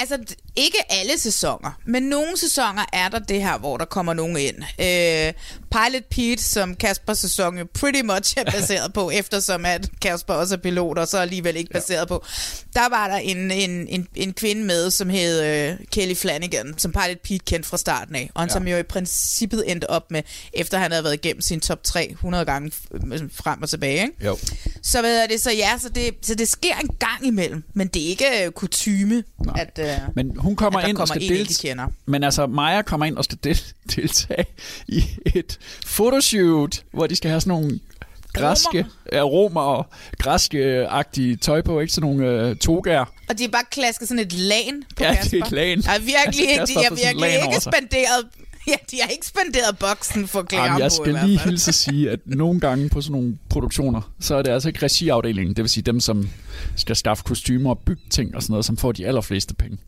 [0.00, 0.18] Altså,
[0.56, 4.56] ikke alle sæsoner, men nogle sæsoner er der det her, hvor der kommer nogen ind.
[4.78, 5.32] Øh,
[5.70, 10.54] Pilot Pete, som Kaspers sæson jo pretty much er baseret på, eftersom at Kasper også
[10.54, 12.24] er pilot, og så alligevel ikke baseret på.
[12.74, 16.92] Der var der en, en, en, en kvinde med, som hed øh, Kelly Flanagan, som
[16.92, 18.52] Pilot Pete kendte fra starten af, og ja.
[18.52, 22.44] som jo i princippet endte op med, efter han havde været igennem sin top 300
[22.44, 24.02] gange f- frem og tilbage.
[24.02, 24.24] Ikke?
[24.24, 24.38] Jo.
[24.82, 27.88] Så hvad er det så ja, så det, så det sker en gang imellem, men
[27.88, 29.24] det er ikke øh, kutyme,
[29.56, 31.70] at, øh, Men hun kommer ind og kommer skal en, ikke deltage.
[31.70, 31.86] kender.
[32.06, 33.62] Men altså, Maja kommer ind og skal del-
[33.96, 34.44] deltage
[34.88, 35.04] i
[35.34, 37.80] et photoshoot, hvor de skal have sådan nogle
[38.32, 39.86] græske, ja, romer og
[40.18, 43.04] græske-agtige tøj på, ikke sådan nogle øh, togaer.
[43.28, 45.44] Og de er bare klasket sådan et lagen på Ja, det er Kasper.
[45.46, 45.80] et lagen.
[45.86, 46.54] Ja, virkelig ikke.
[46.60, 47.72] Kasper De et virkelig ikke sig.
[47.76, 48.24] spenderet...
[48.68, 52.10] Ja, de har ikke spenderet boksen for ham Jamen, jeg skal lige hilse at sige,
[52.10, 55.68] at nogle gange på sådan nogle produktioner, så er det altså ikke regiafdelingen, det vil
[55.70, 56.28] sige dem, som
[56.76, 59.78] skal skaffe kostymer og bygge ting og sådan noget, som får de allerfleste penge.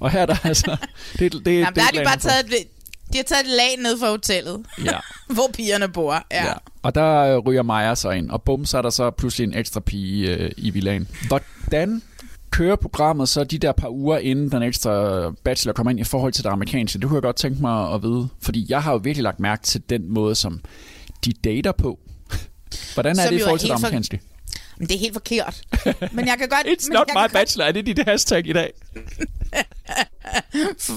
[0.00, 0.76] Og her er der altså...
[1.18, 2.54] Det, det, det, Jamen, der har de bare taget et,
[3.12, 4.98] de har taget et lag ned fra hotellet, Ja.
[5.34, 6.24] hvor pigerne bor.
[6.30, 6.46] Ja.
[6.46, 6.52] Ja.
[6.82, 9.54] Og der øh, ryger Maja så ind, og bum, så er der så pludselig en
[9.58, 11.08] ekstra pige øh, i villagen.
[11.28, 12.02] Hvordan
[12.50, 16.32] kører programmet så de der par uger, inden den ekstra bachelor kommer ind i forhold
[16.32, 16.98] til det amerikanske?
[16.98, 19.62] Det kunne jeg godt tænke mig at vide, fordi jeg har jo virkelig lagt mærke
[19.62, 20.60] til den måde, som
[21.24, 21.98] de dater på.
[22.94, 24.20] Hvordan er Som det i forhold til det helt for- amerikanske?
[24.78, 25.62] Men det er helt forkert.
[26.16, 26.66] Men jeg kan godt...
[26.66, 28.72] It's not my bachelor, er det dit hashtag i dag?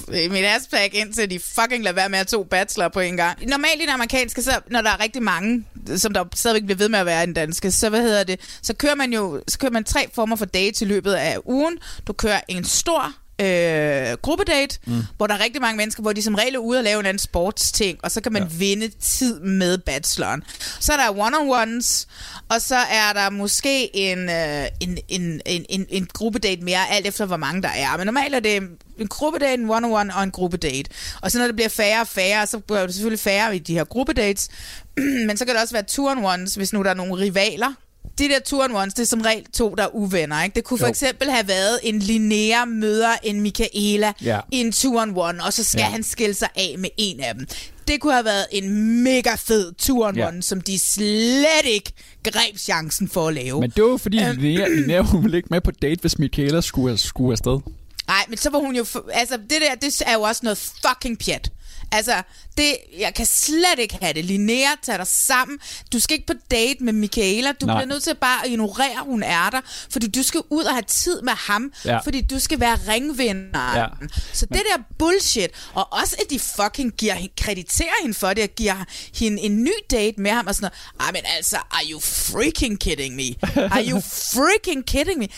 [0.08, 3.46] godt- Mit hashtag indtil de fucking lader være med at to bachelor på en gang.
[3.46, 5.64] Normalt i det amerikanske, så når der er rigtig mange
[5.96, 8.40] som der stadigvæk bliver ved med at være i den danske, så hvad hedder det,
[8.62, 11.78] så kører man jo så kører man tre former for dates i løbet af ugen.
[12.06, 13.12] Du kører en stor
[13.42, 15.02] øh, gruppedate, mm.
[15.16, 17.06] hvor der er rigtig mange mennesker, hvor de som regel er ude og lave en
[17.06, 18.48] anden sportsting, og så kan man ja.
[18.48, 20.42] vinde tid med bacheloren.
[20.80, 22.06] Så er der one-on-ones,
[22.48, 27.06] og så er der måske en, øh, en, en, en, en, en gruppedate mere, alt
[27.06, 27.96] efter hvor mange der er.
[27.96, 28.62] Men normalt er det
[28.98, 30.90] en gruppedate, en one-on-one og en gruppedate.
[31.20, 33.74] Og så når det bliver færre og færre, så bliver det selvfølgelig færre i de
[33.74, 34.48] her gruppedates.
[35.26, 37.74] Men så kan det også være two-on-ones, hvis nu der er nogle rivaler,
[38.18, 40.42] de der two on ones, det er som regel to, der er uvenner.
[40.42, 40.54] Ikke?
[40.54, 40.90] Det kunne for jo.
[40.90, 44.40] eksempel have været en Linnea møder en Michaela Ja.
[44.52, 45.84] i en two on one, og så skal Ja.
[45.90, 47.46] han skille sig af med en af dem.
[47.88, 50.28] Det kunne have været en mega fed two on Ja.
[50.28, 51.92] one, som de slet ikke
[52.24, 53.60] greb chancen for at lave.
[53.60, 54.38] Men det var fordi, Øhm.
[54.40, 57.58] Linnea, Linnea hun ville ikke med på date, hvis Michaela skulle, skulle afsted.
[58.06, 58.86] Nej, men så var hun jo...
[59.12, 61.50] Altså, det der, det er jo også noget fucking pjat.
[61.92, 62.22] Altså,
[62.56, 64.24] det, jeg kan slet ikke have det.
[64.24, 65.58] Linnea, tag dig sammen.
[65.92, 67.52] Du skal ikke på date med Michaela.
[67.52, 67.74] Du Nej.
[67.76, 69.60] bliver nødt til bare at ignorere, at hun er der.
[69.90, 71.72] Fordi du skal ud og have tid med ham.
[71.84, 71.98] Ja.
[71.98, 73.78] Fordi du skal være ringvinder.
[73.78, 73.86] Ja.
[74.32, 78.50] Så det der bullshit, og også at de fucking giver, krediterer hende for det, og
[78.56, 81.06] giver hende en ny date med ham, og sådan noget.
[81.06, 83.34] Ej, men altså, are you freaking kidding me?
[83.56, 84.00] Are you
[84.34, 85.28] freaking kidding me?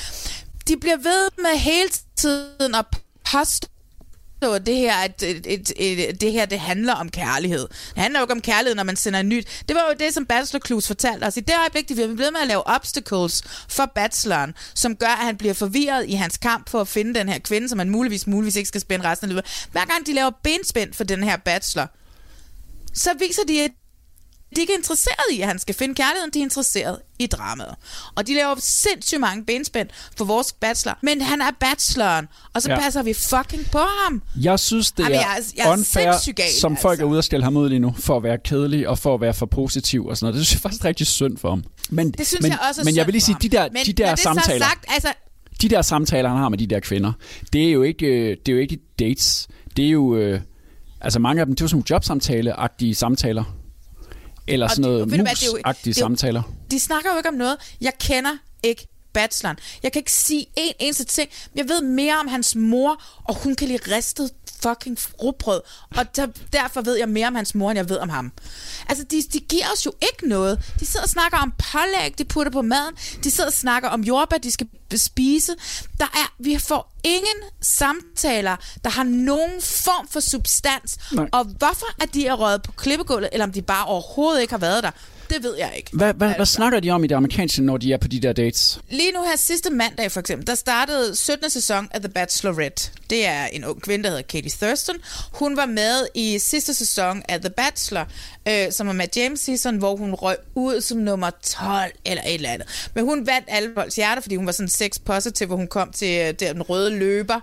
[0.68, 2.84] De bliver ved med hele tiden at
[3.32, 3.68] påstå,
[4.42, 7.68] så det her, at, øh, et, et, et, det her det handler om kærlighed.
[7.68, 9.46] Det handler jo ikke om kærlighed, når man sender en nyt.
[9.68, 11.36] Det var jo det, som Bachelor Clues fortalte os.
[11.36, 15.24] I det øjeblik, de bliver ved med at lave obstacles for bacheloren, som gør, at
[15.24, 18.26] han bliver forvirret i hans kamp for at finde den her kvinde, som han muligvis,
[18.26, 19.66] muligvis ikke skal spænde resten af livet.
[19.72, 21.86] Hver gang de laver benspænd for den her bachelor,
[22.94, 23.70] så viser de, at
[24.56, 27.74] de ikke er interesseret i, at han skal finde kærligheden, de er interesseret i dramaet.
[28.14, 32.70] Og de laver sindssygt mange benspænd for vores bachelor, men han er bacheloren, og så
[32.70, 32.80] Ja.
[32.80, 34.22] passer vi fucking på ham.
[34.40, 37.06] Jeg synes, det Jamen, er, jeg er- jeg er unfair, gal, som folk altså.
[37.06, 39.20] er ude og skælde ham ud lige nu, for at være kedelig og for at
[39.20, 40.38] være for positiv og sådan noget.
[40.38, 41.64] Det synes jeg faktisk er rigtig synd for ham.
[41.90, 43.86] Men, Det synes men, jeg også er Men jeg vil lige sige, de der, men
[43.86, 45.08] de der når det samtaler, er sagt, altså,
[45.62, 47.12] de der samtaler, han har med de der kvinder,
[47.52, 49.48] det er jo ikke, øh, det er jo ikke dates.
[49.76, 50.40] Det er jo, øh,
[51.00, 53.44] altså mange af dem, det er jo sådan nogle jobsamtale-agtige samtaler.
[54.48, 56.42] Eller sådan noget mus-agtige er samtaler.
[56.70, 57.56] de snakker jo ikke om noget.
[57.80, 58.30] Jeg kender
[58.62, 59.58] ikke bacheloren.
[59.82, 61.30] Jeg kan ikke sige en eneste ting.
[61.54, 64.30] Jeg ved mere om hans mor, og hun kan lide ristet
[64.62, 65.60] fucking rugbrød.
[65.96, 68.32] Og der, derfor ved jeg mere om hans mor, end jeg ved om ham.
[68.88, 70.72] Altså, de, de giver os jo ikke noget.
[70.80, 72.94] De sidder og snakker om pålæg, de putter på maden.
[73.24, 75.54] De sidder og snakker om jordbær, de skal spise.
[75.98, 80.98] Der er, vi får ingen samtaler, der har nogen form for substans.
[81.12, 81.28] Nej.
[81.32, 84.58] Og hvorfor er de er røget på klippegulvet, eller om de bare overhovedet ikke har
[84.58, 84.90] været der,
[85.30, 85.90] det ved jeg ikke.
[85.92, 86.54] Hvad, hvad, hvad Altså.
[86.54, 88.78] snakker de om i det amerikanske, når de er på de der dates?
[88.90, 91.50] Lige nu her sidste mandag for eksempel, der startede 17.
[91.50, 92.90] sæson af The Bachelorette.
[93.10, 94.96] Det er en ung kvinde, der hedder Katie Thurston.
[95.32, 98.04] Hun var med i sidste sæson af The Bachelor,
[98.48, 102.34] øh, som var med James season, hvor hun røg ud som nummer 12 eller et
[102.34, 102.90] eller andet.
[102.94, 105.92] Men hun vandt alle folks hjerter, fordi hun var sådan sex positive, hvor hun kom
[105.92, 107.40] til øh, der, den røde løber.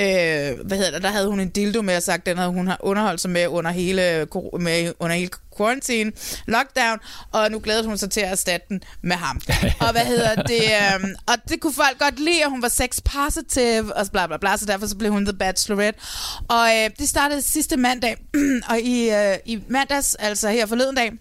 [0.00, 1.02] Øh, hvad hedder det?
[1.02, 3.46] Der havde hun en dildo med og sagt, den havde hun har underholdt sig med
[3.46, 4.26] under hele,
[4.60, 6.12] med, under hele quarantine,
[6.46, 6.98] lockdown,
[7.32, 9.40] og nu glæder hun sig til at erstatte den med ham.
[9.80, 10.62] og hvad hedder det?
[10.96, 14.36] Um, og det kunne folk godt lide, at hun var sex positive, og bla bla
[14.36, 16.00] bla, så derfor så blev hun The Bachelorette.
[16.48, 18.16] Og øh, det startede sidste mandag,
[18.70, 21.12] og i, øh, i mandags, altså her forleden dag,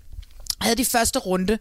[0.62, 1.58] havde de første runde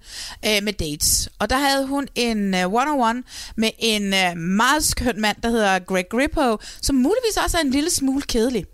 [0.46, 1.28] øh, med dates.
[1.38, 3.22] Og der havde hun en øh, one-on-one
[3.56, 7.70] med en øh, meget skøn mand, der hedder Greg Grippo, som muligvis også er en
[7.70, 8.64] lille smule kedelig.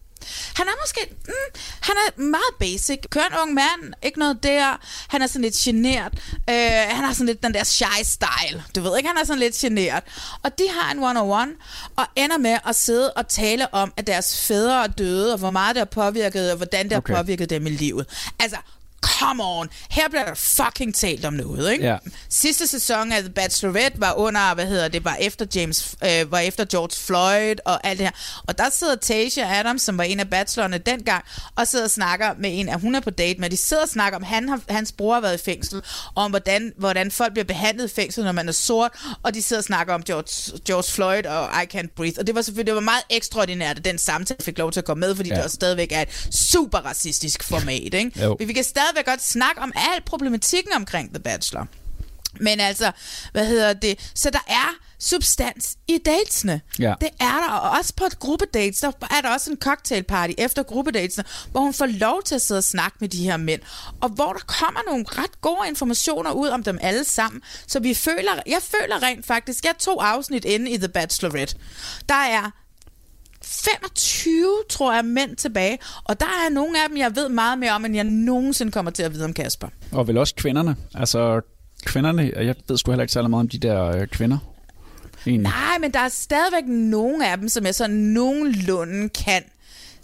[0.55, 1.15] Han er måske...
[1.27, 2.99] Mm, han er meget basic.
[3.11, 4.81] Kører en ung mand, ikke noget der.
[5.09, 6.13] Han er sådan lidt genert.
[6.51, 6.57] Øh,
[6.89, 8.65] han har sådan lidt den der shy style.
[8.77, 10.03] Du ved ikke, han er sådan lidt genert.
[10.43, 11.51] Og de har en one-on-one,
[11.97, 15.51] og ender med at sidde og tale om, at deres fædre er døde, og hvor
[15.51, 17.15] meget det har påvirket, og hvordan det har Okay.
[17.15, 18.07] påvirket dem i livet.
[18.41, 18.57] Altså,
[19.05, 19.69] come on.
[19.91, 21.85] Her bliver der fucking talt om noget, ikke?
[21.87, 21.97] Ja.
[22.31, 26.39] Sidste sæson af The Bachelorette var under, hvad hedder det, var efter James, øh, var
[26.39, 28.43] efter George Floyd og alt det her.
[28.49, 31.25] Og der sidder Tasia Adams, som var en af bachelorerne dengang,
[31.57, 33.89] og sidder og snakker med en af, hun er på date med, de sidder og
[33.89, 35.83] snakker om, han har, hans bror har været i fængsel,
[36.15, 38.91] og om hvordan, hvordan folk bliver behandlet i fængsel, når man er sort,
[39.23, 42.21] og de sidder og snakker om George, George Floyd og I Can't Breathe.
[42.21, 44.85] Og det var selvfølgelig det var meget ekstraordinært, at den samtale fik lov til at
[44.87, 45.35] komme med, fordi Ja.
[45.35, 48.11] det også stadigvæk er et super racistisk format, ikke?
[48.23, 48.37] Jo.
[48.39, 51.67] Men vi kan stadigvæk godt snakke om al problematikken omkring The Bachelor.
[52.41, 52.93] Men altså,
[53.33, 54.11] hvad hedder det?
[54.15, 56.61] Så der er substans i datesene.
[56.79, 56.95] Ja.
[57.01, 60.63] Det er der, og også på et gruppedates, der er der også en cocktailparty efter
[60.63, 63.61] gruppedatesene, hvor hun får lov til at sidde og snakke med de her mænd,
[64.01, 67.95] og hvor der kommer nogle ret gode informationer ud om dem alle sammen, så vi
[67.95, 71.57] føler, jeg føler rent faktisk, jeg er to afsnit inde i The Bachelorette,
[72.09, 72.51] der er
[73.65, 75.79] 25, tror jeg, mænd tilbage.
[76.05, 78.91] Og der er nogle af dem, jeg ved meget mere om, end jeg nogensinde kommer
[78.91, 79.69] til at vide om Kasper.
[79.93, 80.77] Og vel også kvinderne.
[80.95, 81.41] Altså,
[81.85, 84.39] kvinderne, jeg ved sgu heller ikke særlig meget om de der øh, kvinder.
[85.27, 85.43] Egentlig.
[85.43, 89.43] Nej, men der er stadigvæk nogle af dem, som jeg sådan nogenlunde kan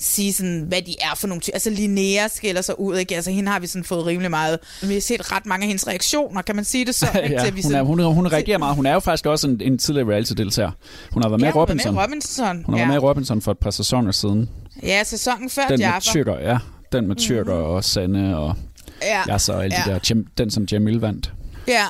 [0.01, 3.17] sige sådan, hvad de er for nogle ty- Altså Linnea skiller sig ud, ikke?
[3.17, 4.59] Altså hende har vi sådan fået rimelig meget.
[4.83, 7.07] Vi har set ret mange af hendes reaktioner, kan man sige det så?
[7.25, 7.35] Ikke?
[7.35, 8.77] ja, Til, vi hun, er, hun, hun reagerer meget.
[8.77, 10.71] Hun er jo faktisk også en, en tidligere reality-deltager.
[11.13, 11.95] Hun har været med ja, Robinson.
[11.95, 12.65] Med Robinson.
[12.65, 12.89] Hun har ja.
[12.89, 14.49] været med Robinson for et par sæsoner siden.
[14.83, 16.11] Ja, sæsonen før Den med Jaffa.
[16.11, 16.59] Tyrker, ja.
[16.93, 17.71] Den med Tyrker mm-hmm.
[17.71, 18.55] og Sanne og
[19.03, 19.23] Ja.
[19.33, 19.95] Jasser og alle ja.
[19.95, 20.23] de der.
[20.39, 21.33] Den, som Jamil vandt.
[21.69, 21.85] Ja.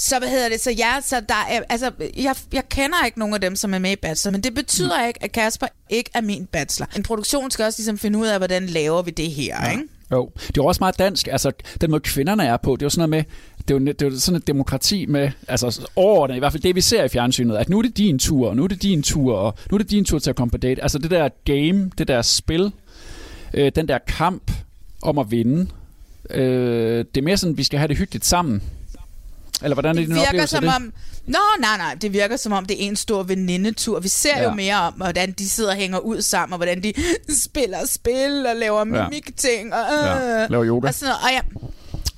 [0.00, 0.60] Så hvad hedder det?
[0.60, 3.78] Så ja, så der er, altså, jeg, jeg kender ikke nogen af dem, som er
[3.78, 6.88] med i Bachelor, men det betyder ikke, at Kasper ikke er min bachelor.
[6.96, 9.70] En produktion skal også ligesom finde ud af, hvordan laver vi det her, ja.
[9.70, 9.82] ikke?
[10.12, 11.28] Jo, det er jo også meget dansk.
[11.32, 13.34] Altså, den måde kvinderne er på, det er jo sådan noget med,
[13.68, 16.62] det er jo, det er jo sådan et demokrati med, altså overordnet, i hvert fald
[16.62, 18.82] det, vi ser i fjernsynet, at nu er det din tur, og nu er det
[18.82, 20.82] din tur, og nu er det din tur til at komme på date.
[20.82, 22.72] Altså det der game, det der spil,
[23.54, 24.52] øh, den der kamp
[25.02, 25.66] om at vinde,
[26.30, 28.62] øh, det er mere sådan, vi skal have det hyggeligt sammen.
[29.62, 30.76] Eller hvordan er Det din virker som det?
[30.76, 30.92] om...
[31.26, 31.94] Nå, nej, nej.
[31.94, 34.00] Det virker som om, det er en stor venindetur.
[34.00, 34.44] Vi ser ja.
[34.44, 36.92] Jo mere om, hvordan de sidder og hænger ud sammen, og hvordan de
[37.44, 38.84] spiller spil og laver Ja.
[39.08, 39.74] mimikting.
[39.74, 40.88] Og, øh, Ja, laver yoga.
[40.88, 41.40] Og, sådan noget, og, ja,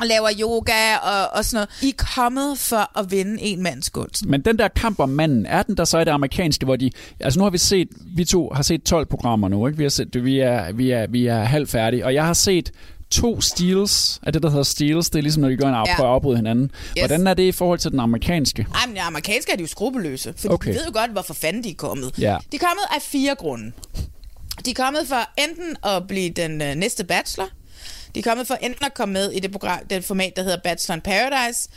[0.00, 1.82] og laver yoga og, og sådan noget.
[1.82, 4.26] I er kommet for at vinde en mands gunst.
[4.26, 6.90] Men den der kamp om manden, er den der så i det amerikanske, hvor de...
[7.20, 9.76] Altså nu har vi set, vi to har set 12 programmer nu, ikke?
[9.76, 12.70] Vi, har set, vi, er, vi, er, vi er halvt færdige, og jeg har set
[13.12, 15.10] to steals af det, der hedder steals.
[15.10, 16.64] Det er ligesom, når de går ind og prøver at afbryde hinanden.
[16.98, 17.06] Yes.
[17.06, 18.66] Hvordan er det i forhold til den amerikanske?
[18.74, 20.70] Ej, men de amerikanske er de jo skrupelløse, for Okay.
[20.70, 22.18] de ved jo godt, hvorfor fanden de er kommet.
[22.18, 22.36] Ja.
[22.52, 23.72] De er kommet af fire grunde.
[24.64, 27.48] De er kommet for enten at blive den øh, næste bachelor,
[28.14, 30.58] de er kommet for enten at komme med i det, program, det format, der hedder
[30.64, 31.68] Bachelor in Paradise,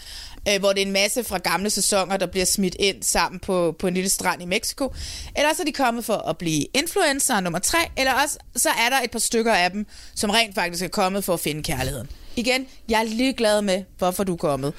[0.50, 3.76] øh, hvor det er en masse fra gamle sæsoner, der bliver smidt ind sammen på,
[3.80, 4.94] på en lille strand i Mexico.
[5.36, 8.90] Eller så er de kommet for at blive influencer nummer tre, eller også så er
[8.90, 12.10] der et par stykker af dem, som rent faktisk er kommet for at finde kærligheden.
[12.36, 14.74] Igen, jeg er ligeglad med, hvorfor du er kommet.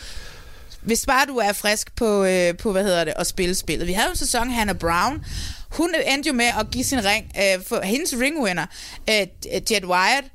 [0.82, 3.86] Hvis bare du er frisk på, øh, på hvad hedder det, at spille spillet.
[3.86, 5.24] Vi havde jo en sæson, Hannah Brown.
[5.70, 8.66] Hun endte jo med at give sin ring, øh, for hendes ringwinner,
[9.10, 9.26] øh,
[9.70, 10.26] Jet Wyatt,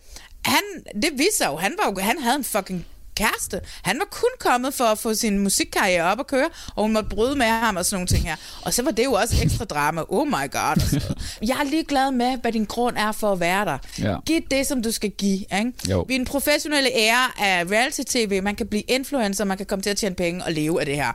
[0.46, 0.62] han,
[0.96, 3.62] det viser jo, han, var jo, han havde en fucking kæreste.
[3.82, 7.10] Han var kun kommet for at få sin musikkarriere op at køre, og hun måtte
[7.10, 8.36] bryde med ham og sådan nogle ting her.
[8.62, 10.02] Og så var det jo også ekstra drama.
[10.10, 10.76] Oh my god.
[10.76, 11.38] og sådan noget.
[11.42, 13.78] Jeg er ligeglad med, hvad din grund er for at være der.
[14.00, 14.16] Ja.
[14.26, 15.40] Giv det, som du skal give.
[15.40, 15.74] Ikke?
[15.90, 16.06] Jo.
[16.08, 18.44] Vi er en professionelle ære af reality-tv.
[18.44, 20.96] Man kan blive influencer, man kan komme til at tjene penge og leve af det
[20.96, 21.12] her.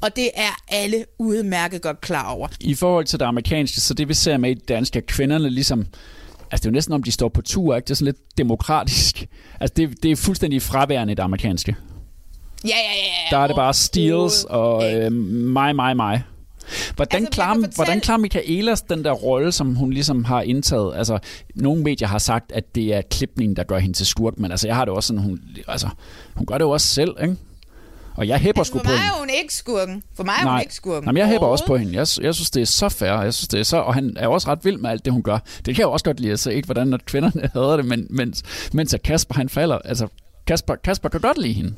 [0.00, 2.48] Og det er alle udmærket godt klar over.
[2.60, 5.50] I forhold til det amerikanske, så det vi ser med i det danske, er kvinderne
[5.50, 5.86] ligesom...
[6.50, 7.84] Altså det er jo næsten om, de står på tur, ikke?
[7.86, 9.26] Det er sådan lidt demokratisk.
[9.60, 11.76] Altså det, det er fuldstændig fraværende det amerikanske.
[12.64, 13.36] Ja, ja, ja.
[13.36, 16.22] Der er det bare steals og øh, mig, mig, mig.
[16.96, 20.42] Hvordan, Altså, klarer, kan hvordan fortælle- klarer Michaelas den der rolle, som hun ligesom har
[20.42, 20.96] indtaget?
[20.96, 21.18] Altså,
[21.54, 24.66] nogle medier har sagt, at det er klipningen, der gør hende til skurk, men altså,
[24.68, 25.88] jeg har det også sådan, hun, altså,
[26.34, 27.36] hun gør det jo også selv, ikke?
[28.20, 29.14] Og jeg hæpper Altså, sgu for på mig hende.
[29.14, 30.02] er hun ikke skurken.
[30.16, 31.04] For mig er hun ikke skurken.
[31.04, 31.92] Nej, men jeg hæpper også på hende.
[31.92, 33.22] Jeg, jeg synes, det er så fair.
[33.22, 35.22] Jeg synes, det er så, og han er også ret vild med alt det, hun
[35.22, 35.38] gør.
[35.56, 36.66] Det kan jeg jo også godt lide at se, ikke?
[36.66, 39.78] hvordan når kvinderne hader det, men, mens, mens at Kasper han falder.
[39.78, 40.06] Altså,
[40.46, 41.74] Kasper, Kasper kan godt lide hende.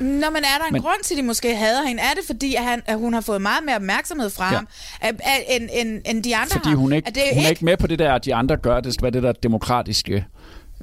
[0.00, 2.02] Nå, men er der en Men- grund til, at de måske hader hende?
[2.02, 4.54] Er det fordi, at, han, at hun har fået meget mere opmærksomhed fra Ja.
[4.54, 4.68] ham,
[5.00, 6.76] at, at, end, end, end de andre Fordi har?
[6.76, 8.80] hun, ikke, er det hun er ikke med på det der, at de andre gør.
[8.80, 10.24] Det skal være det der demokratiske.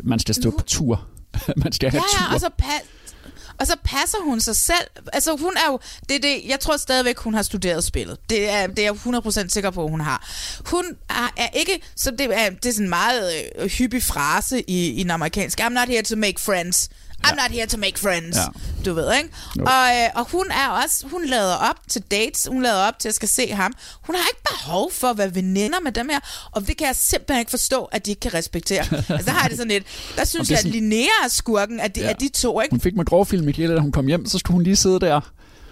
[0.04, 1.06] Man skal stå på tur.
[1.63, 2.26] Man skal have Ja, tur.
[2.30, 2.86] ja, og så, pa-
[3.60, 4.88] og så passer hun sig selv.
[5.13, 5.80] Altså, hun er jo...
[6.10, 8.17] Det, det, jeg tror stadigvæk, hun har studeret spillet.
[8.30, 10.28] Det er, det er jeg 100% sikker på, hun har.
[10.65, 11.82] Hun er, er ikke...
[11.95, 15.63] Så det er, det er sådan en meget øh, hyppig frase i, i den amerikanske.
[15.63, 16.89] I'm not here to make friends.
[17.27, 18.38] I'm not here to make friends.
[18.38, 18.43] Ja.
[18.86, 19.29] Du ved, ikke?
[19.60, 19.63] Jo.
[19.63, 21.08] Og, øh, og hun er også...
[21.08, 22.47] Hun lader op til dates.
[22.51, 23.73] Hun lader op til at skal se ham.
[24.05, 26.19] Hun har ikke behov for at være veninder med dem her.
[26.51, 28.79] Og det kan jeg simpelthen ikke forstå, at de ikke kan respektere.
[28.91, 29.84] altså, der har jeg det sådan lidt...
[30.15, 32.10] Der synes jeg, at sådan- Linnea er skurken af de, Ja.
[32.10, 32.71] af de to, ikke?
[32.73, 35.21] Hun fik med grovfilm, Michaela, da hun kom hjem, så skulle hun lige sidde der.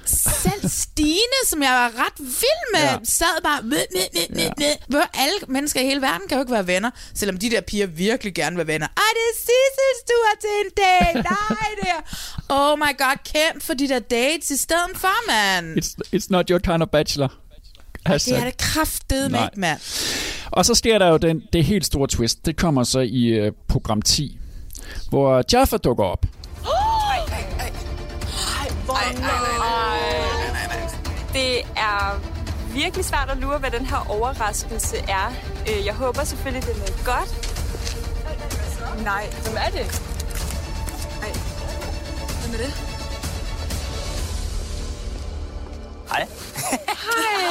[0.07, 2.97] Selv Stine, som jeg var ret vild med, Ja.
[3.03, 3.61] sad bare...
[3.63, 4.49] Mæ, mæ, mæ, mæ, Ja.
[4.57, 4.65] mæ.
[4.87, 7.85] Hvor alle mennesker i hele verden kan jo ikke være venner, selvom de der piger
[7.87, 8.87] virkelig gerne vil være venner.
[8.87, 11.29] Ej, det er Sissels tur til en date.
[11.29, 12.01] Nej, det er...
[12.49, 15.77] Oh my god, kæmp for de der dates i stedet for, mand.
[15.77, 17.27] It's, it's not your kind of bachelor.
[17.27, 18.39] Det Hashtag.
[18.39, 19.45] er det kraftedeme Nej.
[19.45, 19.79] ikke, mand.
[20.51, 22.45] Og så sker der jo den, det helt store twist.
[22.45, 24.39] Det kommer så i uh, program 10,
[25.09, 26.25] hvor Jaffa dukker op.
[28.87, 29.86] Det er
[32.83, 35.33] virkelig svært at lure, hvad den her overraskelse er.
[35.69, 37.29] Øh, Jeg håber selvfølgelig, det er noget godt.
[39.03, 39.85] Nej, hvem er det?
[41.23, 41.31] Ej.
[42.41, 42.73] Hvem er det?
[46.09, 46.27] Hej.
[47.05, 47.43] Hej.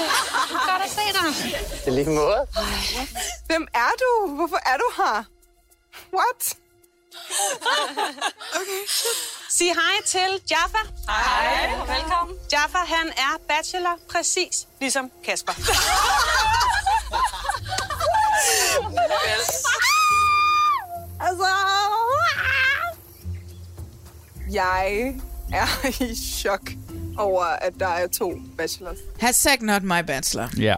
[0.71, 1.57] Godt at se dig.
[1.87, 2.47] I lige måde.
[3.47, 4.35] Hvem er du?
[4.35, 5.25] Hvorfor er du her?
[6.15, 6.57] What?
[8.61, 8.83] okay.
[9.59, 10.79] Sig hej til Jaffa.
[11.09, 11.97] Hej.
[11.97, 12.37] Velkommen.
[12.53, 15.53] Jaffa, han er bachelor, præcis ligesom Kasper.
[21.29, 21.47] altså...
[24.53, 25.15] Jeg
[25.53, 26.71] er i chok
[27.19, 28.99] over, at der er to bachelors.
[29.21, 30.49] Hashtag not my bachelor.
[30.59, 30.75] Ja.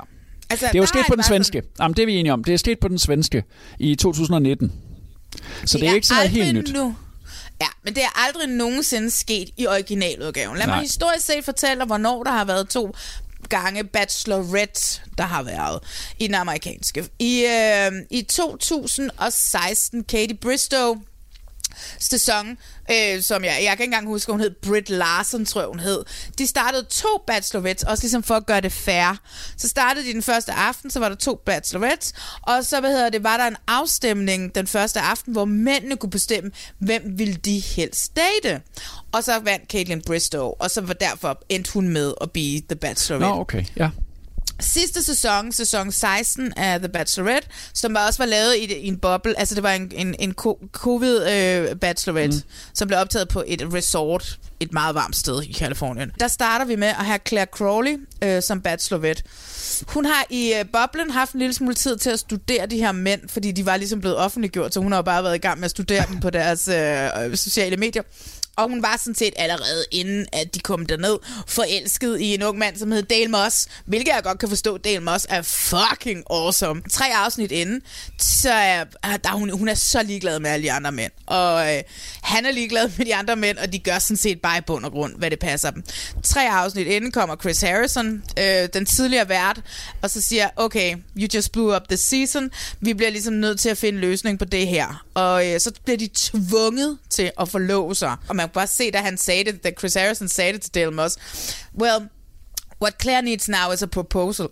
[0.51, 1.63] Altså, det er jo sket er på den svenske.
[1.81, 2.45] Jamen, det er vi enige om.
[2.45, 3.45] Det er sket på den svenske
[3.79, 4.73] i 2019.
[5.65, 6.73] Så det, er ikke sådan noget helt nyt.
[6.73, 6.97] Nu.
[7.61, 10.57] Ja, men det er aldrig nogensinde sket i originaludgaven.
[10.57, 10.77] Lad Nej.
[10.77, 12.95] mig historisk set fortælle dig, hvornår der har været to
[13.49, 15.83] gange Bachelorette, der har været
[16.19, 17.09] i den amerikanske.
[17.19, 20.97] I, øh, i 2016, Katie Bristow
[21.99, 22.59] sæson,
[22.91, 25.81] øh, som jeg, jeg kan ikke engang huske, hun hed Britt Larson, tror jeg hun
[25.81, 26.05] hed.
[26.39, 29.21] De startede to bachelorettes, også ligesom for at gøre det fair.
[29.57, 32.13] Så startede de den første aften, så var der to bachelorettes,
[32.43, 36.11] og så hvad hedder det, var der en afstemning den første aften, hvor mændene kunne
[36.11, 38.61] bestemme, hvem ville de helst date.
[39.13, 42.77] Og så vandt Caitlin Bristow, og så var derfor endte hun med at blive The
[42.77, 43.29] Bachelorette.
[43.29, 43.65] Nå, okay.
[43.77, 43.91] Ja.
[44.61, 49.39] Sidste sæson, sæson 16 af The Bachelorette, som også var lavet i, i en boble,
[49.39, 52.43] altså det var en, en, en co- covid-bachelorette, mm.
[52.75, 56.13] som blev optaget på et resort, et meget varmt sted i Kalifornien.
[56.21, 59.23] Der starter vi med at have Claire Crowley øh, som bachelorette.
[59.89, 62.93] Hun har i øh, boblen haft en lille smule tid til at studere de her
[62.93, 65.59] mænd, fordi de var ligesom blevet offentliggjort, så hun har jo bare været i gang
[65.59, 68.03] med at studere dem på deres øh, sociale medier.
[68.59, 72.59] Og hun var sådan set allerede inden, at de kom derned, forelsket i en ung
[72.59, 73.69] mand, som hed Dale Moss.
[73.85, 76.83] Hvilket jeg godt kan forstå, Dale Moss er fucking awesome.
[76.91, 77.83] Tre afsnit inden,
[78.19, 81.13] så er, ah, der, hun, hun er så ligeglad med alle de andre mænd.
[81.27, 81.83] Og øh,
[82.23, 84.85] han er ligeglad med de andre mænd, og de gør sådan set bare i bund
[84.85, 85.83] og grund, hvad det passer dem.
[86.25, 89.61] Tre afsnit inden kommer Chris Harrison, øh, den tidligere vært,
[90.03, 92.51] og så siger, okay, you just blew up the season.
[92.81, 95.05] Vi bliver ligesom nødt til at finde en løsning på det her.
[95.15, 98.17] Og øh, så bliver de tvunget til at forlove sig.
[98.29, 100.75] Og man kan bare se, da han sagde det, da Chris Harrison sagde det til
[100.75, 101.17] Dale Moss.
[101.81, 102.09] Well,
[102.83, 104.49] what Claire needs now is a proposal.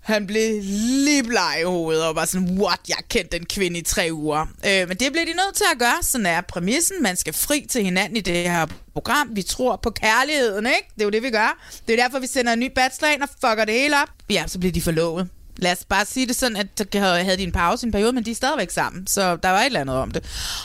[0.00, 3.82] Han blev lige bleg i hovedet og var sådan, what, jeg kendte den kvinde i
[3.82, 4.40] tre uger.
[4.40, 7.02] Øh, men det blev de nødt til at gøre, sådan er præmissen.
[7.02, 9.28] Man skal fri til hinanden i det her program.
[9.32, 10.88] Vi tror på kærligheden, ikke?
[10.94, 11.66] Det er jo det, vi gør.
[11.88, 14.08] Det er derfor, vi sender en ny bachelor ind og fucker det hele op.
[14.30, 15.28] Ja, så bliver de forlovet.
[15.58, 18.24] Lad os bare sige det sådan, at havde de en pause i en periode, men
[18.24, 20.24] de er stadigvæk sammen, så der var et eller andet om det.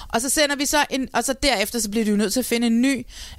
[0.09, 2.39] Og så sender vi så en, og så derefter så bliver de jo nødt til
[2.39, 2.97] at finde en ny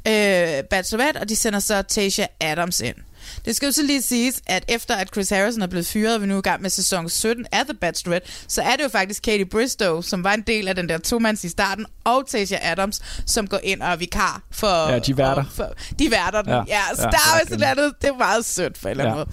[0.09, 2.97] øh, bachelorette, og de sender så Tasha Adams ind.
[3.45, 6.23] Det skal jo så lige siges, at efter at Chris Harrison er blevet fyret, og
[6.23, 8.89] vi nu er i gang med sæson 17 af The Bachelorette, så er det jo
[8.89, 12.59] faktisk Katie Bristow, som var en del af den der tomands i starten, og Tasha
[12.63, 14.91] Adams, som går ind og er vikar for...
[14.93, 15.45] Ja, de værter.
[15.55, 16.53] For, de værter den.
[16.53, 19.05] Ja, Ja, så ja, der er jo sådan andet, det er meget sødt en eller
[19.09, 19.15] Ja.
[19.15, 19.27] måde.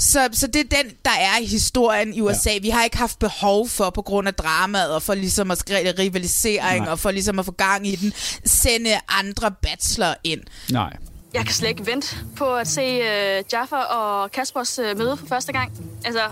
[0.00, 2.50] Så, så det er den, der er i historien i USA.
[2.50, 2.58] Ja.
[2.58, 5.90] Vi har ikke haft behov for, på grund af dramaet, og for ligesom at skrive
[5.98, 6.92] rivalisering, Nej.
[6.92, 8.12] og for ligesom at få gang i den,
[8.44, 10.40] sende andre bachelor ind.
[10.70, 10.96] Nej.
[11.34, 15.26] Jeg kan slet ikke vente på at se uh, Jaffa og Kaspers uh, møde for
[15.26, 15.72] første gang.
[16.04, 16.26] Altså,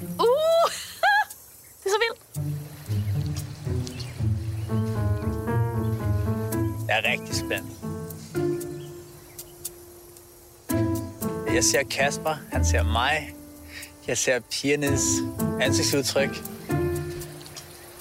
[0.00, 0.70] uh,
[1.82, 2.20] det er så vildt.
[6.88, 7.79] Jeg er rigtig spændt.
[11.54, 13.34] Jeg ser Kasper, han ser mig.
[14.06, 15.02] Jeg ser pigernes
[15.60, 16.30] ansigtsudtryk.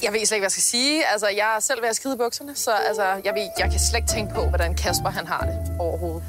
[0.03, 1.05] Jeg ved slet ikke, hvad jeg skal sige.
[1.05, 3.79] Altså, jeg er selv ved at skide i bukserne, så altså, jeg, ved, jeg kan
[3.79, 6.23] slet ikke tænke på, hvordan Kasper han har det overhovedet.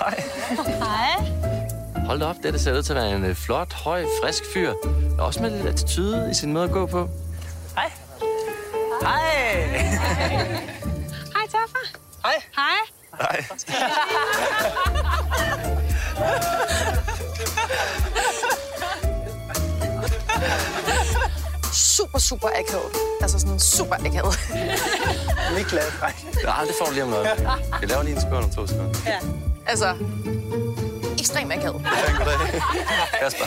[0.00, 0.22] Hej.
[0.66, 2.04] Hej.
[2.06, 4.42] Hold da op, det, det ser ud til at være en øh, flot, høj, frisk
[4.52, 4.72] fyr.
[5.18, 7.08] Også med lidt attitude i sin måde at gå på.
[7.74, 7.90] Hej.
[9.02, 9.20] Hej.
[11.34, 11.78] Hej, Jaffa.
[12.24, 12.34] Hej.
[12.56, 12.78] Hej.
[13.18, 13.44] Nej.
[21.72, 22.92] Super, super akavet.
[23.22, 24.34] Altså sådan super akavet.
[25.54, 26.12] Lige glad, hej.
[26.44, 27.26] Nej, det får du lige om noget.
[27.80, 28.94] Jeg laver lige en skål om to sekunder.
[29.06, 29.18] Ja.
[29.66, 29.94] Altså,
[31.18, 31.82] ekstremt akavet.
[31.84, 32.62] Ja, goddag.
[33.22, 33.44] Kasper.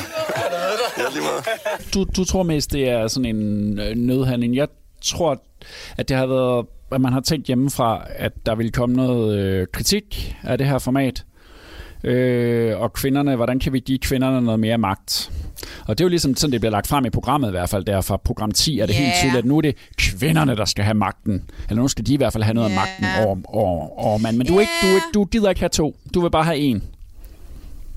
[0.98, 1.44] Ja, lige måde.
[1.94, 4.56] Du, du tror mest, det er sådan en øh, nødhandling.
[4.56, 4.68] Jeg
[5.04, 5.42] tror,
[5.98, 9.68] at det har været, at man har tænkt hjemmefra, at der ville komme noget øh,
[9.74, 11.26] kritik af det her format.
[12.04, 15.32] Øh, og kvinderne, hvordan kan vi give kvinderne noget mere magt?
[15.88, 17.86] Og det er jo ligesom sådan, det bliver lagt frem i programmet i hvert fald.
[17.86, 19.00] Der fra program 10 er det Ja.
[19.00, 21.44] helt tydeligt, at nu er det kvinderne, der skal have magten.
[21.70, 22.80] Eller nu skal de i hvert fald have noget af Ja.
[22.80, 24.38] magten over, over, over mand.
[24.38, 25.96] Men du, er ikke, du, er ikke, du gider ikke have to.
[26.14, 26.84] Du vil bare have en.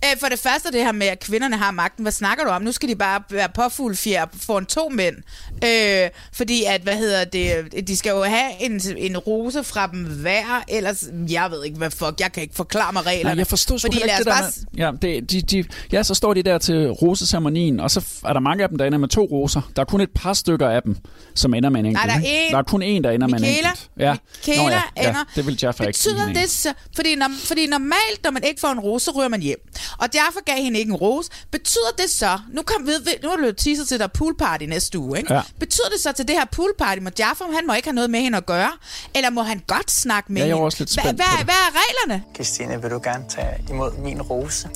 [0.05, 2.03] Øh, For det første det her med, at kvinderne har magten.
[2.03, 2.63] Hvad snakker du om?
[2.63, 5.17] Nu skal de bare være påfuglfjer foran to mænd.
[5.65, 10.05] Øh, fordi at, hvad hedder det, de skal jo have en, en rose fra dem
[10.05, 13.29] hver, ellers, jeg ved ikke, hvad fuck, jeg kan ikke forklare mig reglerne.
[13.35, 14.43] Nej, jeg forstod sgu fordi ikke det der bare
[14.73, 18.33] med, ja, det, de, de, ja, så står de der til roseceremonien, og så er
[18.33, 19.61] der mange af dem, der ender med to roser.
[19.77, 20.97] Der er kun et par stykker af dem,
[21.35, 22.07] som ender med en enkelt.
[22.07, 23.89] Nej, der er en- der er kun en, der ender med en enkelt.
[23.99, 24.17] Ja.
[24.47, 25.25] Michaela Nå, ja, ja, ender.
[25.37, 28.69] det vil Jaffa ikke Betyder det så, fordi, når, fordi normalt, når man ikke får
[28.69, 29.59] en rose, ryger man hjem.
[29.99, 31.31] Og derfor gav hende ikke en rose.
[31.51, 34.09] Betyder det så, nu, kom, ved, ved, nu er det jo teaser til, der er
[34.09, 35.35] poolparty næste uge, ikke?
[35.35, 35.43] Ja.
[35.61, 38.21] Betyder det så til det her poolparty, må Jaffa, han må ikke have noget med
[38.21, 38.73] hende at gøre?
[39.15, 41.27] Eller må han godt snakke med Jeg er også lidt Hva- spændt det.
[41.45, 42.25] hvad er reglerne?
[42.35, 44.69] Christine, vil du gerne tage imod min rose?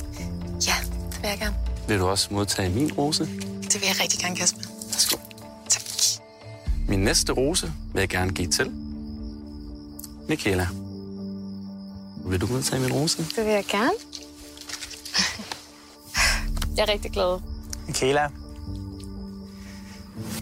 [0.67, 0.73] Ja,
[1.11, 1.55] det vil jeg gerne.
[1.87, 3.23] Vil du også modtage min rose?
[3.63, 4.59] Det vil jeg rigtig gerne, Kasper.
[4.87, 5.17] Værsgo.
[6.87, 8.71] Min næste rose vil jeg gerne give til
[10.29, 10.67] Michaela.
[12.25, 13.17] Vil du modtage min rose?
[13.35, 13.91] Det vil jeg gerne.
[16.77, 17.39] Jeg er rigtig glad.
[17.87, 18.21] Michaela,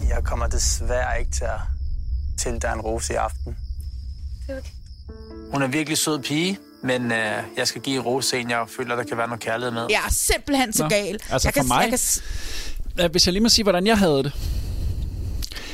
[0.08, 1.60] jeg kommer desværre ikke til at
[2.38, 3.56] til dig en rose i aften.
[4.46, 4.70] Det er okay.
[5.52, 8.96] Hun er virkelig sød pige, men øh, jeg skal give en rose en, jeg føler,
[8.96, 9.86] der kan være noget kærlighed med.
[9.90, 10.88] Jeg er simpelthen så Nå.
[10.88, 11.18] gal.
[11.30, 11.98] Altså jeg for kan, mig- Jeg
[12.98, 14.32] kan, Hvis jeg lige må sige, hvordan jeg havde det.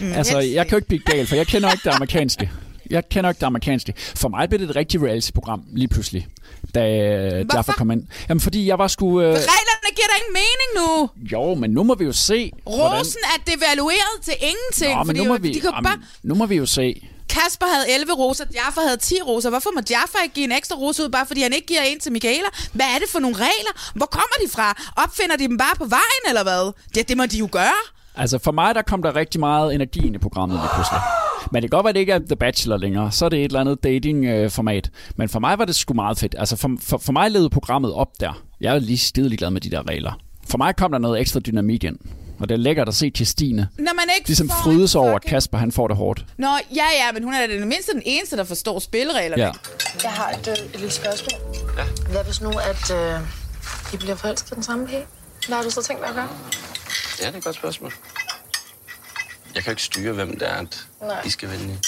[0.00, 2.50] Mm, altså, helst jeg kan jo ikke blive gal, for jeg kender ikke det amerikanske.
[2.90, 3.94] Jeg kender ikke det amerikanske.
[3.96, 6.26] For mig blev det et rigtigt reality-program lige pludselig,
[6.74, 8.02] da øh, Jaffa kom ind.
[8.28, 9.20] Jamen, fordi jeg var sgu...
[9.20, 11.10] Øh, Reglerne giver da ingen mening nu.
[11.32, 12.98] jo, men nu må vi jo se, hvordan...
[12.98, 14.92] Rosen er devalueret til ingenting.
[14.98, 15.98] Nå, men fordi nu må, jo- vi, de kan jamen, bare...
[16.22, 17.08] nu må vi jo se.
[17.28, 19.50] Kasper havde 11 roser, Jaffa havde 10 roser.
[19.50, 22.00] Hvorfor må Jaffa ikke give en ekstra rose ud, bare fordi han ikke giver en
[22.00, 22.48] til Michaela?
[22.72, 23.92] Hvad er det for nogle regler?
[23.94, 24.68] Hvor kommer de fra?
[25.04, 26.72] Opfinder de dem bare på vejen, eller hvad?
[26.94, 27.80] Det, det må de jo gøre.
[28.16, 31.00] Altså for mig, der kom der rigtig meget energi ind i programmet lige pludselig.
[31.52, 33.12] Men det kan godt være, at det ikke er The Bachelor længere.
[33.12, 34.90] Så er det et eller andet dating-format.
[35.16, 36.34] Men for mig var det sgu meget fedt.
[36.38, 38.42] Altså for, for, for mig levede programmet op der.
[38.60, 40.18] Jeg er lige skidelig glad med de der regler.
[40.48, 41.98] For mig kom der noget ekstra dynamik ind.
[42.38, 43.68] Og det er lækkert at se Christine.
[43.78, 46.24] Når man ikke Ligesom frydes en over, at Kasper han får det hårdt.
[46.38, 49.42] Nå, ja, ja, men hun er da den mindste den eneste, der forstår spillereglerne.
[49.42, 49.52] Ja.
[50.02, 51.40] Jeg har et, øh, et lille spørgsmål.
[51.78, 52.10] Ja.
[52.10, 53.20] Hvad hvis nu, at øh,
[53.94, 55.04] I bliver forelsket den samme pige?
[55.46, 56.28] Hvad har du så tænkt dig at gøre?
[57.20, 57.92] Ja, det er et godt spørgsmål.
[59.54, 61.22] Jeg kan jo ikke styre, hvem det er, at Nej.
[61.26, 61.78] I skal vælge.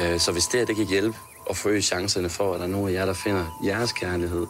[0.00, 2.70] Øh, så hvis det her, det kan hjælpe og forøge chancerne for, at der er
[2.70, 4.46] nogen af jer, der finder jeres kærlighed,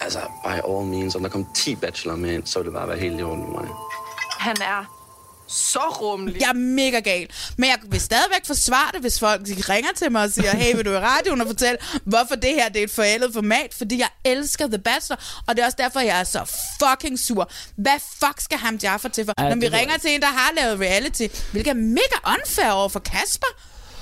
[0.00, 2.88] altså by all means, om der kom 10 bachelor med ind, så vil det bare
[2.88, 3.68] være helt i orden med mig.
[4.38, 4.96] Han er
[5.48, 6.40] så rummelig.
[6.40, 7.28] Jeg er mega gal.
[7.58, 10.84] Men jeg vil stadigvæk forsvare det, hvis folk ringer til mig og siger, hey, vil
[10.84, 13.74] du i radioen og fortælle, hvorfor det her det er et forældet format?
[13.74, 17.50] Fordi jeg elsker The Bachelor, og det er også derfor, jeg er så fucking sur.
[17.76, 19.32] Hvad fuck skal ham Jaffa til for?
[19.38, 22.34] Ej, Når vi ved jeg ringer til en, der har lavet reality, hvilket er mega
[22.40, 23.46] unfair over for Kasper.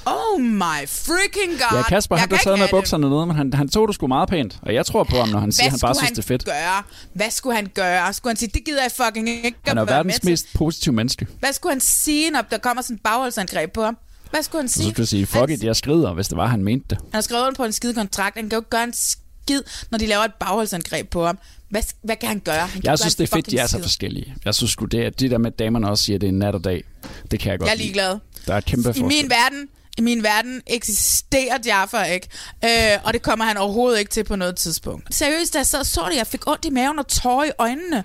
[0.07, 1.77] Oh my freaking god.
[1.79, 4.07] Ja, Kasper, Jeg han blev taget med bukserne nede, men han, han tog det sgu
[4.07, 4.59] meget pænt.
[4.63, 6.45] Og jeg tror på ham, når han siger, Hvad han bare synes, det er fedt.
[6.45, 6.83] gøre?
[7.13, 8.13] Hvad skulle han gøre?
[8.13, 11.27] Skulle han sige, det gider jeg fucking ikke Han er verdens mest positive menneske.
[11.41, 13.97] Hvad skulle han sige, når der kommer sådan et bagholdsangreb på ham?
[14.31, 14.91] Hvad skulle han Så sige?
[14.91, 16.99] skulle jeg sige, fuck it, jeg skrider, hvis det var, han mente det.
[16.99, 18.37] Han har skrevet på en skide kontrakt.
[18.37, 21.39] Han kan jo ikke gøre en skid, når de laver et bagholdsangreb på ham.
[21.69, 22.55] Hvad, hvad kan han gøre?
[22.61, 24.35] Han kan Jeg synes, en det er fedt, de er så forskellige.
[24.45, 26.33] Jeg synes sgu, det, er, det der med, at damerne også siger, at det er
[26.33, 26.85] nat og dag,
[27.31, 27.85] det kan jeg godt Jeg er lide.
[27.87, 28.19] ligeglad.
[28.47, 29.05] Der er kæmpe I forskel.
[29.05, 29.69] min verden,
[29.99, 32.29] i min verden eksisterer Jaffa ikke.
[32.65, 32.71] Øh,
[33.05, 35.15] og det kommer han overhovedet ikke til på noget tidspunkt.
[35.15, 37.51] Seriøst, da jeg sad og så det, jeg fik ondt i maven og tårer i
[37.59, 38.05] øjnene.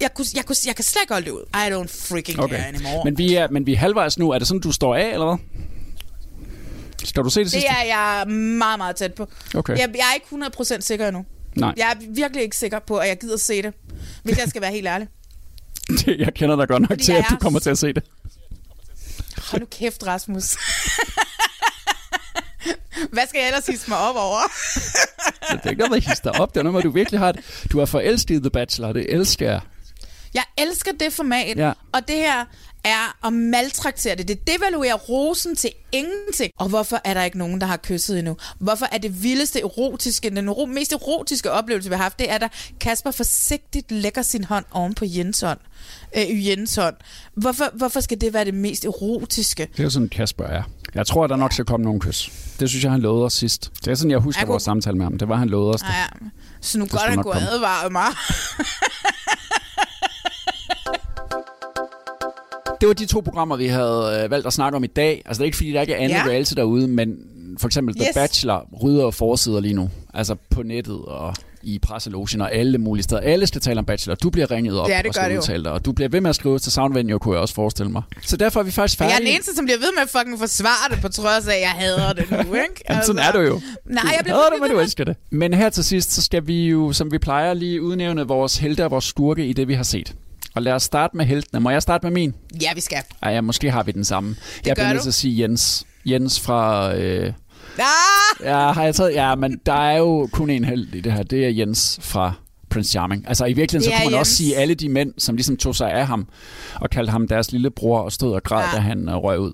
[0.00, 1.42] Jeg, kunne, jeg, kunne, jeg kan slet ikke holde det ud.
[1.54, 2.68] I don't freaking care Okay.
[2.68, 3.04] anymore.
[3.04, 4.30] Men vi, er, men vi er halvvejs nu.
[4.30, 5.36] Er det sådan, du står af, eller hvad?
[7.04, 7.68] Skal du se det det sidste?
[7.68, 9.26] er jeg meget, meget tæt på.
[9.54, 9.72] Okay.
[9.78, 10.46] Jeg, jeg er ikke
[10.76, 11.24] 100% sikker endnu.
[11.56, 11.74] Nej.
[11.76, 13.74] Jeg er virkelig ikke sikker på, at jeg gider se det.
[14.22, 15.08] Hvis jeg skal være helt ærlig.
[16.26, 18.02] jeg kender dig godt nok Fordi til, at du er- kommer til at se det.
[19.52, 20.44] Hold nu kæft, Rasmus.
[23.12, 24.38] Hvad skal jeg ellers hisse mig op over?
[25.52, 26.54] Det er ikke noget, der hister op.
[26.54, 27.34] Det er noget, du virkelig har.
[27.72, 28.92] Du er forelsket i The Bachelor.
[28.92, 29.60] Det elsker jeg.
[30.34, 31.72] Jeg elsker det format, Ja.
[31.92, 32.44] og det her
[32.84, 34.28] er at maltraktere det.
[34.28, 36.52] Det devaluerer rosen til ingenting.
[36.58, 38.36] Og hvorfor er der ikke nogen, der har kysset endnu?
[38.58, 42.34] Hvorfor er det vildeste erotiske, den ero- mest erotiske oplevelse, vi har haft, det er,
[42.34, 45.58] at Kasper forsigtigt lægger sin hånd oven på Jens hånd.
[46.16, 46.94] Øh, Jens hånd.
[47.34, 49.68] Hvorfor, hvorfor skal det være det mest erotiske?
[49.76, 50.62] Det er sådan, Kasper er.
[50.94, 52.30] Jeg tror, at der nok skal komme nogen kys.
[52.60, 53.70] Det synes jeg, han lovede os sidst.
[53.84, 55.18] Det er sådan, jeg husker Jeg kunne- vores samtale med ham.
[55.18, 55.88] Det var, han lovede os det.
[55.88, 56.28] Ah, ja.
[56.60, 58.06] Så nu Det godt, han kunne advare mig.
[62.82, 65.22] Det var de to programmer, vi havde øh, valgt at snakke om i dag.
[65.26, 66.22] Altså, det er ikke, fordi der ikke er andet Ja.
[66.26, 67.16] reality derude, men
[67.58, 68.14] for eksempel The Yes.
[68.14, 69.90] Bachelor rydder og forsider lige nu.
[70.14, 73.20] Altså på nettet og i presselogen og alle mulige steder.
[73.20, 74.14] Alle skal tale om Bachelor.
[74.14, 75.72] Du bliver ringet op Ja, det og skal det udtale dig.
[75.72, 78.02] Og du bliver ved med at skrive til Soundvenue, kunne jeg også forestille mig.
[78.22, 79.22] Så derfor er vi faktisk Jeg færdige.
[79.22, 81.60] er den eneste, som bliver ved med at fucking forsvare det, på trods af, at
[81.60, 82.82] jeg hader det nu, ikke?
[82.86, 83.60] Altså, sådan er du jo.
[83.86, 85.16] Nej, jeg bliver ved men du elsker det.
[85.30, 88.84] Men her til sidst, så skal vi jo, som vi plejer, lige udnævne vores helte
[88.84, 90.14] og vores skurke i det, vi har set.
[90.54, 91.60] Og lad os starte med heltene.
[91.60, 92.34] Må jeg starte med min?
[92.62, 92.98] Ja, vi skal.
[93.22, 94.36] Ej, ja, måske har vi den samme.
[94.66, 95.86] jeg gør bliver nødt til at sige Jens.
[96.06, 96.94] Jens fra...
[96.96, 97.32] Øh,
[97.78, 98.44] Ah!
[98.46, 99.14] ja, har jeg taget?
[99.14, 101.22] Ja, men der er jo kun en held i det her.
[101.22, 102.32] Det er Jens fra
[102.70, 103.28] Prince Charming.
[103.28, 104.36] Altså i virkeligheden, så Det kunne man også Jens.
[104.36, 106.28] sige alle de mænd, som ligesom tog sig af ham,
[106.74, 108.68] og kaldte ham deres lillebror, og stod og græd, Ja.
[108.70, 108.76] ja.
[108.76, 109.52] da han øh, røg ud.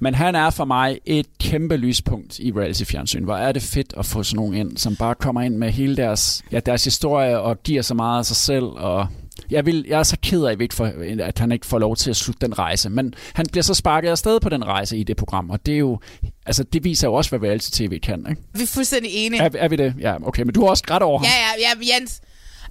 [0.00, 3.24] Men han er for mig et kæmpe lyspunkt i reality-fjernsyn.
[3.24, 5.96] Hvor er det fedt at få sådan nogen ind, som bare kommer ind med hele
[5.96, 9.06] deres, ja, deres historie, og giver så meget af sig selv, og
[9.50, 10.90] jeg, vil, jeg er så ked af, at ikke får,
[11.22, 12.90] at han ikke får lov til at slutte den rejse.
[12.90, 15.78] Men han bliver så sparket afsted på den rejse i det program, og det er
[15.78, 16.00] jo,
[16.46, 18.42] altså det viser jo også, hvad reality-tv kan, ikke?
[18.54, 19.42] Vi er fuldstændig enige.
[19.42, 19.94] Er, er vi det?
[20.00, 21.26] Ja, okay, men du har også grædt over ham.
[21.26, 22.20] Ja, ja, ja, Jens.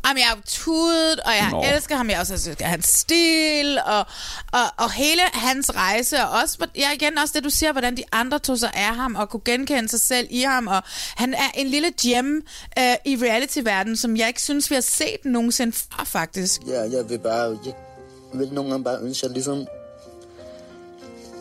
[0.08, 1.64] Jamen, jeg er jo tudet, og jeg Nå.
[1.76, 2.10] elsker ham.
[2.10, 4.06] Jeg også elsker hans stil, og,
[4.52, 6.24] og, og hele hans rejse.
[6.24, 9.16] Og også, ja, igen også det, du siger, hvordan de andre tog sig af ham,
[9.16, 10.68] og kunne genkende sig selv i ham.
[10.68, 10.84] Og
[11.16, 12.42] han er en lille gem
[12.80, 16.62] øh, i reality-verdenen, som jeg ikke synes, vi har set nogensinde før, faktisk.
[16.68, 17.58] Ja, jeg vil bare...
[17.66, 19.68] Jeg vil nogle gange bare ønske, at jeg ligesom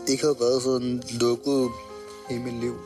[0.08, 1.70] ikke havde været sådan lukket
[2.30, 2.78] i mit liv.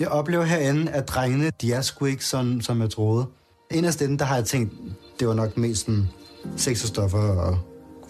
[0.00, 3.26] Jeg oplever herinde, at drengene, de er sgu ikke sådan, som jeg troede.
[3.70, 4.72] Inderst inde, der har jeg tænkt,
[5.20, 6.08] det var nok mest sådan
[6.56, 7.58] sexostoffer og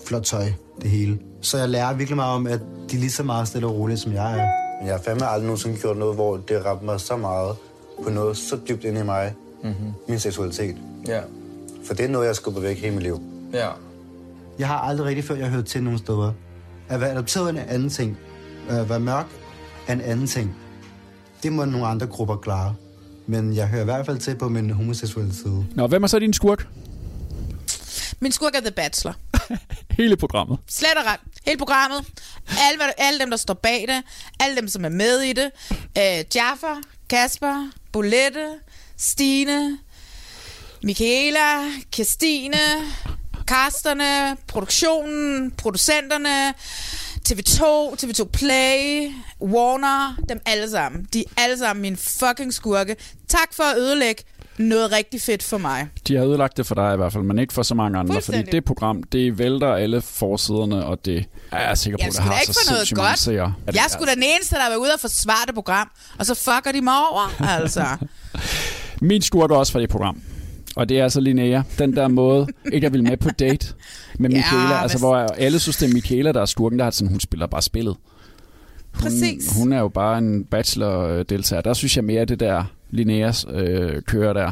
[0.07, 0.45] flot tøj,
[0.83, 1.19] det hele.
[1.41, 4.01] Så jeg lærer virkelig meget om, at de er lige så meget stille og roligt,
[4.01, 4.47] som jeg er.
[4.81, 7.57] Men jeg har fandme aldrig nogensinde gjort noget, hvor det ramte mig så meget
[8.05, 9.35] på noget så dybt inde i mig.
[9.63, 9.93] Mm-hmm.
[10.09, 10.77] Min seksualitet.
[11.09, 11.21] Ja.
[11.85, 13.21] For det er noget, jeg skubber væk hele mit liv.
[13.53, 13.69] Ja.
[14.59, 16.33] Jeg har aldrig rigtig før, jeg hørt til nogen steder.
[16.89, 18.19] At være adopteret er en anden ting.
[18.69, 19.27] At være mørk
[19.89, 20.57] er en anden ting.
[21.43, 22.75] Det må nogle andre grupper klare.
[23.27, 25.67] Men jeg hører i hvert fald til på min homoseksuelle side.
[25.75, 26.69] Nå, hvem er så din skurk?
[28.23, 29.15] Min skurk er The Bachelor.
[29.99, 30.59] Hele programmet.
[30.69, 31.21] Slet og ret.
[31.47, 32.05] Hele programmet.
[32.59, 34.03] Alle, alle dem, der står bag det.
[34.41, 35.51] Alle dem, som er med i det.
[35.99, 36.75] Øh, Jaffa,
[37.11, 38.49] Kasper, Bolette,
[38.97, 39.79] Stine,
[40.83, 42.59] Michaela, Kirstine,
[43.47, 46.55] casterne, produktionen, producenterne,
[47.29, 47.63] TV2,
[48.03, 49.11] TV2 Play,
[49.41, 51.07] Warner, dem alle sammen.
[51.13, 52.97] De er alle sammen mine fucking skurke.
[53.29, 54.23] Tak for at ødelægge
[54.59, 55.89] noget rigtig fedt for mig.
[56.09, 58.21] De har ødelagt det for dig i hvert fald, men ikke for så mange andre,
[58.23, 62.21] fordi det program, det vælter alle forsiderne, og det er jeg sikker på, Jeg det
[62.21, 63.19] har ikke så noget godt.
[63.19, 63.55] seere.
[63.67, 66.35] Er Jeg skulle da den eneste, der var ude og forsvare det program, og så
[66.35, 67.85] fucker de mig over, altså.
[69.01, 70.23] Min skurk er også fra det program.
[70.77, 73.67] Og det er altså Linnea, den der måde, ikke at ville med på date
[74.19, 76.85] med Ja, Michaela, altså hvis- hvor alle synes, det er Michaela, der er skurken, der
[76.85, 77.97] er sådan, hun spiller bare spillet.
[78.95, 79.57] Hun, Præcis.
[79.57, 81.61] Hun er jo bare en bachelor-deltager.
[81.63, 84.51] Der synes jeg mere, det der Linneas øh, kører der.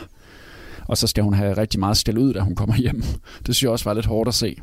[0.86, 3.02] Og så skal hun have rigtig meget skæld ud, da hun kommer hjem.
[3.46, 4.56] Det synes jeg også var lidt hårdt at se.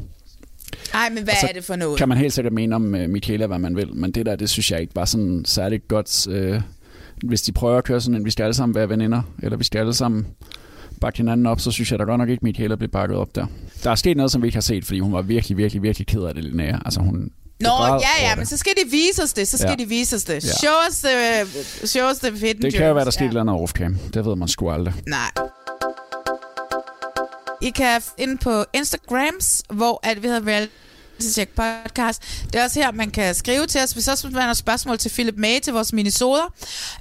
[0.93, 1.97] Ej, men hvad er det for noget?
[1.97, 4.49] Kan man helt sikkert mene om uh, Michaela, hvad man vil, men det der, det
[4.49, 6.28] synes jeg ikke var sådan særligt godt.
[6.28, 6.61] Uh,
[7.23, 9.63] hvis de prøver at køre sådan en, vi skal alle sammen være veninder, eller vi
[9.63, 10.28] skal alle sammen
[11.01, 13.45] bakke hinanden op, så synes jeg da godt nok ikke, Michaela blev bakket op der.
[13.84, 16.07] Der er sket noget, som vi ikke har set, fordi hun var virkelig, virkelig, virkelig
[16.07, 16.78] ked af det, Linnea.
[16.86, 19.47] Altså hun Nå, ja, ja, men så skal de vise os det.
[19.47, 19.76] Så skal Ja.
[19.76, 20.34] de vise os det.
[20.45, 20.49] Ja.
[20.51, 23.14] Show us the, show us the hidden Det kan jo være, der gems.
[23.14, 24.12] skete et eller andet off-cam.
[24.14, 24.93] Det ved man sgu aldrig.
[25.08, 25.32] Nej.
[27.62, 30.72] I kan ind på Instagrams, hvor at vi hedder Reality
[31.24, 32.22] Check Podcast.
[32.53, 33.91] Det er også her, man kan skrive til os.
[33.91, 36.53] Hvis også man har spørgsmål til Philip May til vores minisoder,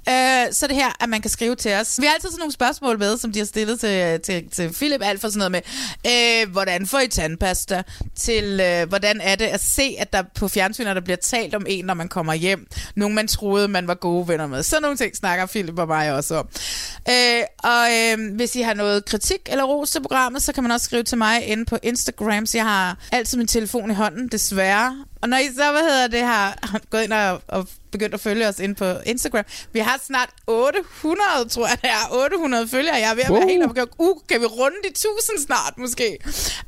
[0.08, 2.00] øh, så er det her, at man kan skrive til os.
[2.00, 5.00] Vi har altid sådan nogle spørgsmål med, som de har stillet til, til, til Philip.
[5.04, 7.82] Alt for sådan noget med, øh, hvordan får I tandpasta?
[8.16, 11.66] Til, øh, hvordan er det at se, at der på fjernsynet, der bliver talt om
[11.68, 12.66] en, når man kommer hjem.
[12.94, 14.62] Nogen, man troede, man var gode venner med.
[14.62, 16.48] Sådan nogle ting snakker Philip og mig også om.
[17.08, 20.72] Øh, og øh, hvis I har noget kritik eller ros til programmet, så kan man
[20.72, 22.46] også skrive til mig inde på Instagram.
[22.46, 25.04] Så jeg har altid min telefon i hånden, desværre.
[25.22, 26.58] Og når I så, hvad hedder det, har
[26.90, 29.44] gået ind og, og begyndt at følge os ind på Instagram.
[29.72, 32.14] Vi har snart 800, tror jeg det er.
[32.24, 32.94] 800 følgere.
[32.94, 33.48] Jeg er ved at være Wow.
[33.48, 33.82] helt oppe.
[33.98, 36.18] Uh, kan vi runde de 1000 snart måske?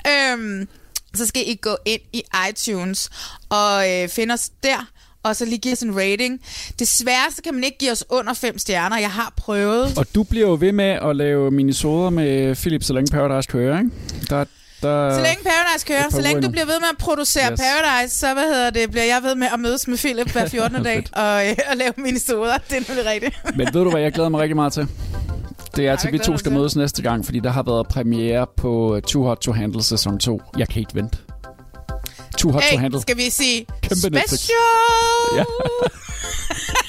[0.08, 0.68] Øhm,
[1.14, 3.10] så skal I gå ind i iTunes
[3.48, 4.86] og øh, finde os der
[5.22, 6.40] og så lige give os en rating.
[6.78, 8.98] Desværre så kan man ikke give os under 5 stjerner.
[8.98, 9.98] Jeg har prøvet.
[9.98, 13.78] Og du bliver jo ved med at lave minisoder med Philip, så længe Paradise kører,
[13.78, 13.90] ikke?
[14.30, 14.44] Der,
[14.82, 17.60] der, Så længe Paradise kører, så længe du bliver ved med at producere Yes.
[17.60, 20.84] Paradise, så hvad hedder det, bliver jeg ved med at mødes med Philip hver 14.
[20.84, 22.58] dag og, øh, og lave mine soder.
[22.70, 23.56] Det er nemlig rigtigt.
[23.56, 24.88] Men ved du hvad, jeg glæder mig rigtig meget til?
[25.76, 28.96] Det er til, vi to skal mødes næste gang, fordi der har været premiere på
[28.96, 30.42] øh, Too Hot to Handle sæson 2.
[30.58, 31.18] Jeg kan ikke vente.
[32.38, 33.00] Too Hot to Hey, Handle.
[33.00, 34.40] skal vi sige Kæmpe Netflix.
[34.40, 34.56] special?
[35.36, 35.44] Ja.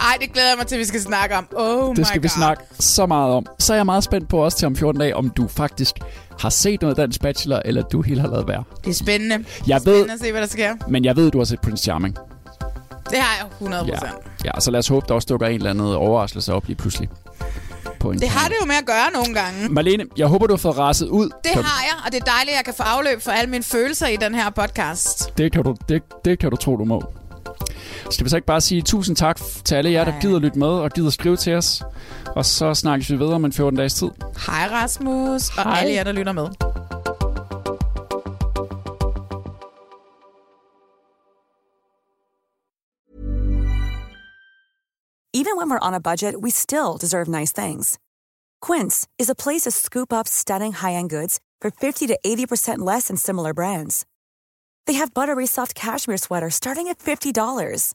[0.00, 1.48] Ej, det glæder jeg mig til, at vi skal snakke om.
[1.56, 2.36] Oh Det skal vi God.
[2.36, 3.46] snakke så meget om.
[3.58, 5.94] Så er jeg meget spændt på også til om 14 dage, om du faktisk
[6.40, 8.64] har set noget dansk bachelor, eller du helt har lavet være.
[8.84, 9.44] Det er spændende.
[9.66, 10.74] Jeg ved, Spændende at se, hvad der sker.
[10.88, 12.16] men jeg ved, du har set Prince Charming.
[13.10, 13.98] Det har jeg 100 Ja.
[14.44, 17.08] ja, så lad os håbe, der også dukker en eller anden overraskelse op lige pludselig.
[18.00, 19.68] På Det har det jo med at gøre nogle gange.
[19.68, 21.24] Marlene, jeg håber, du har fået raset ud.
[21.44, 23.50] Det Kan- har jeg, og det er dejligt, at jeg kan få afløb for alle
[23.50, 25.38] mine følelser i den her podcast.
[25.38, 27.02] Det kan, du, det, det kan du tro, du må.
[28.10, 30.68] Skal vi så ikke bare sige tusind tak til alle jer, der gider lytte med
[30.68, 31.82] og gider skrive til os.
[32.36, 34.10] Og så snakkes vi videre om en 14 dages tid.
[34.46, 35.80] Hej Rasmus, og Hej.
[35.80, 36.48] alle jer, der lytter med.
[45.32, 47.98] Even when we're on a budget, we still deserve nice things.
[48.60, 53.06] Quince is a place to scoop up stunning high-end goods for 50 to 80% less
[53.08, 54.04] than similar brands.
[54.86, 57.94] They have buttery soft cashmere sweaters starting at $50,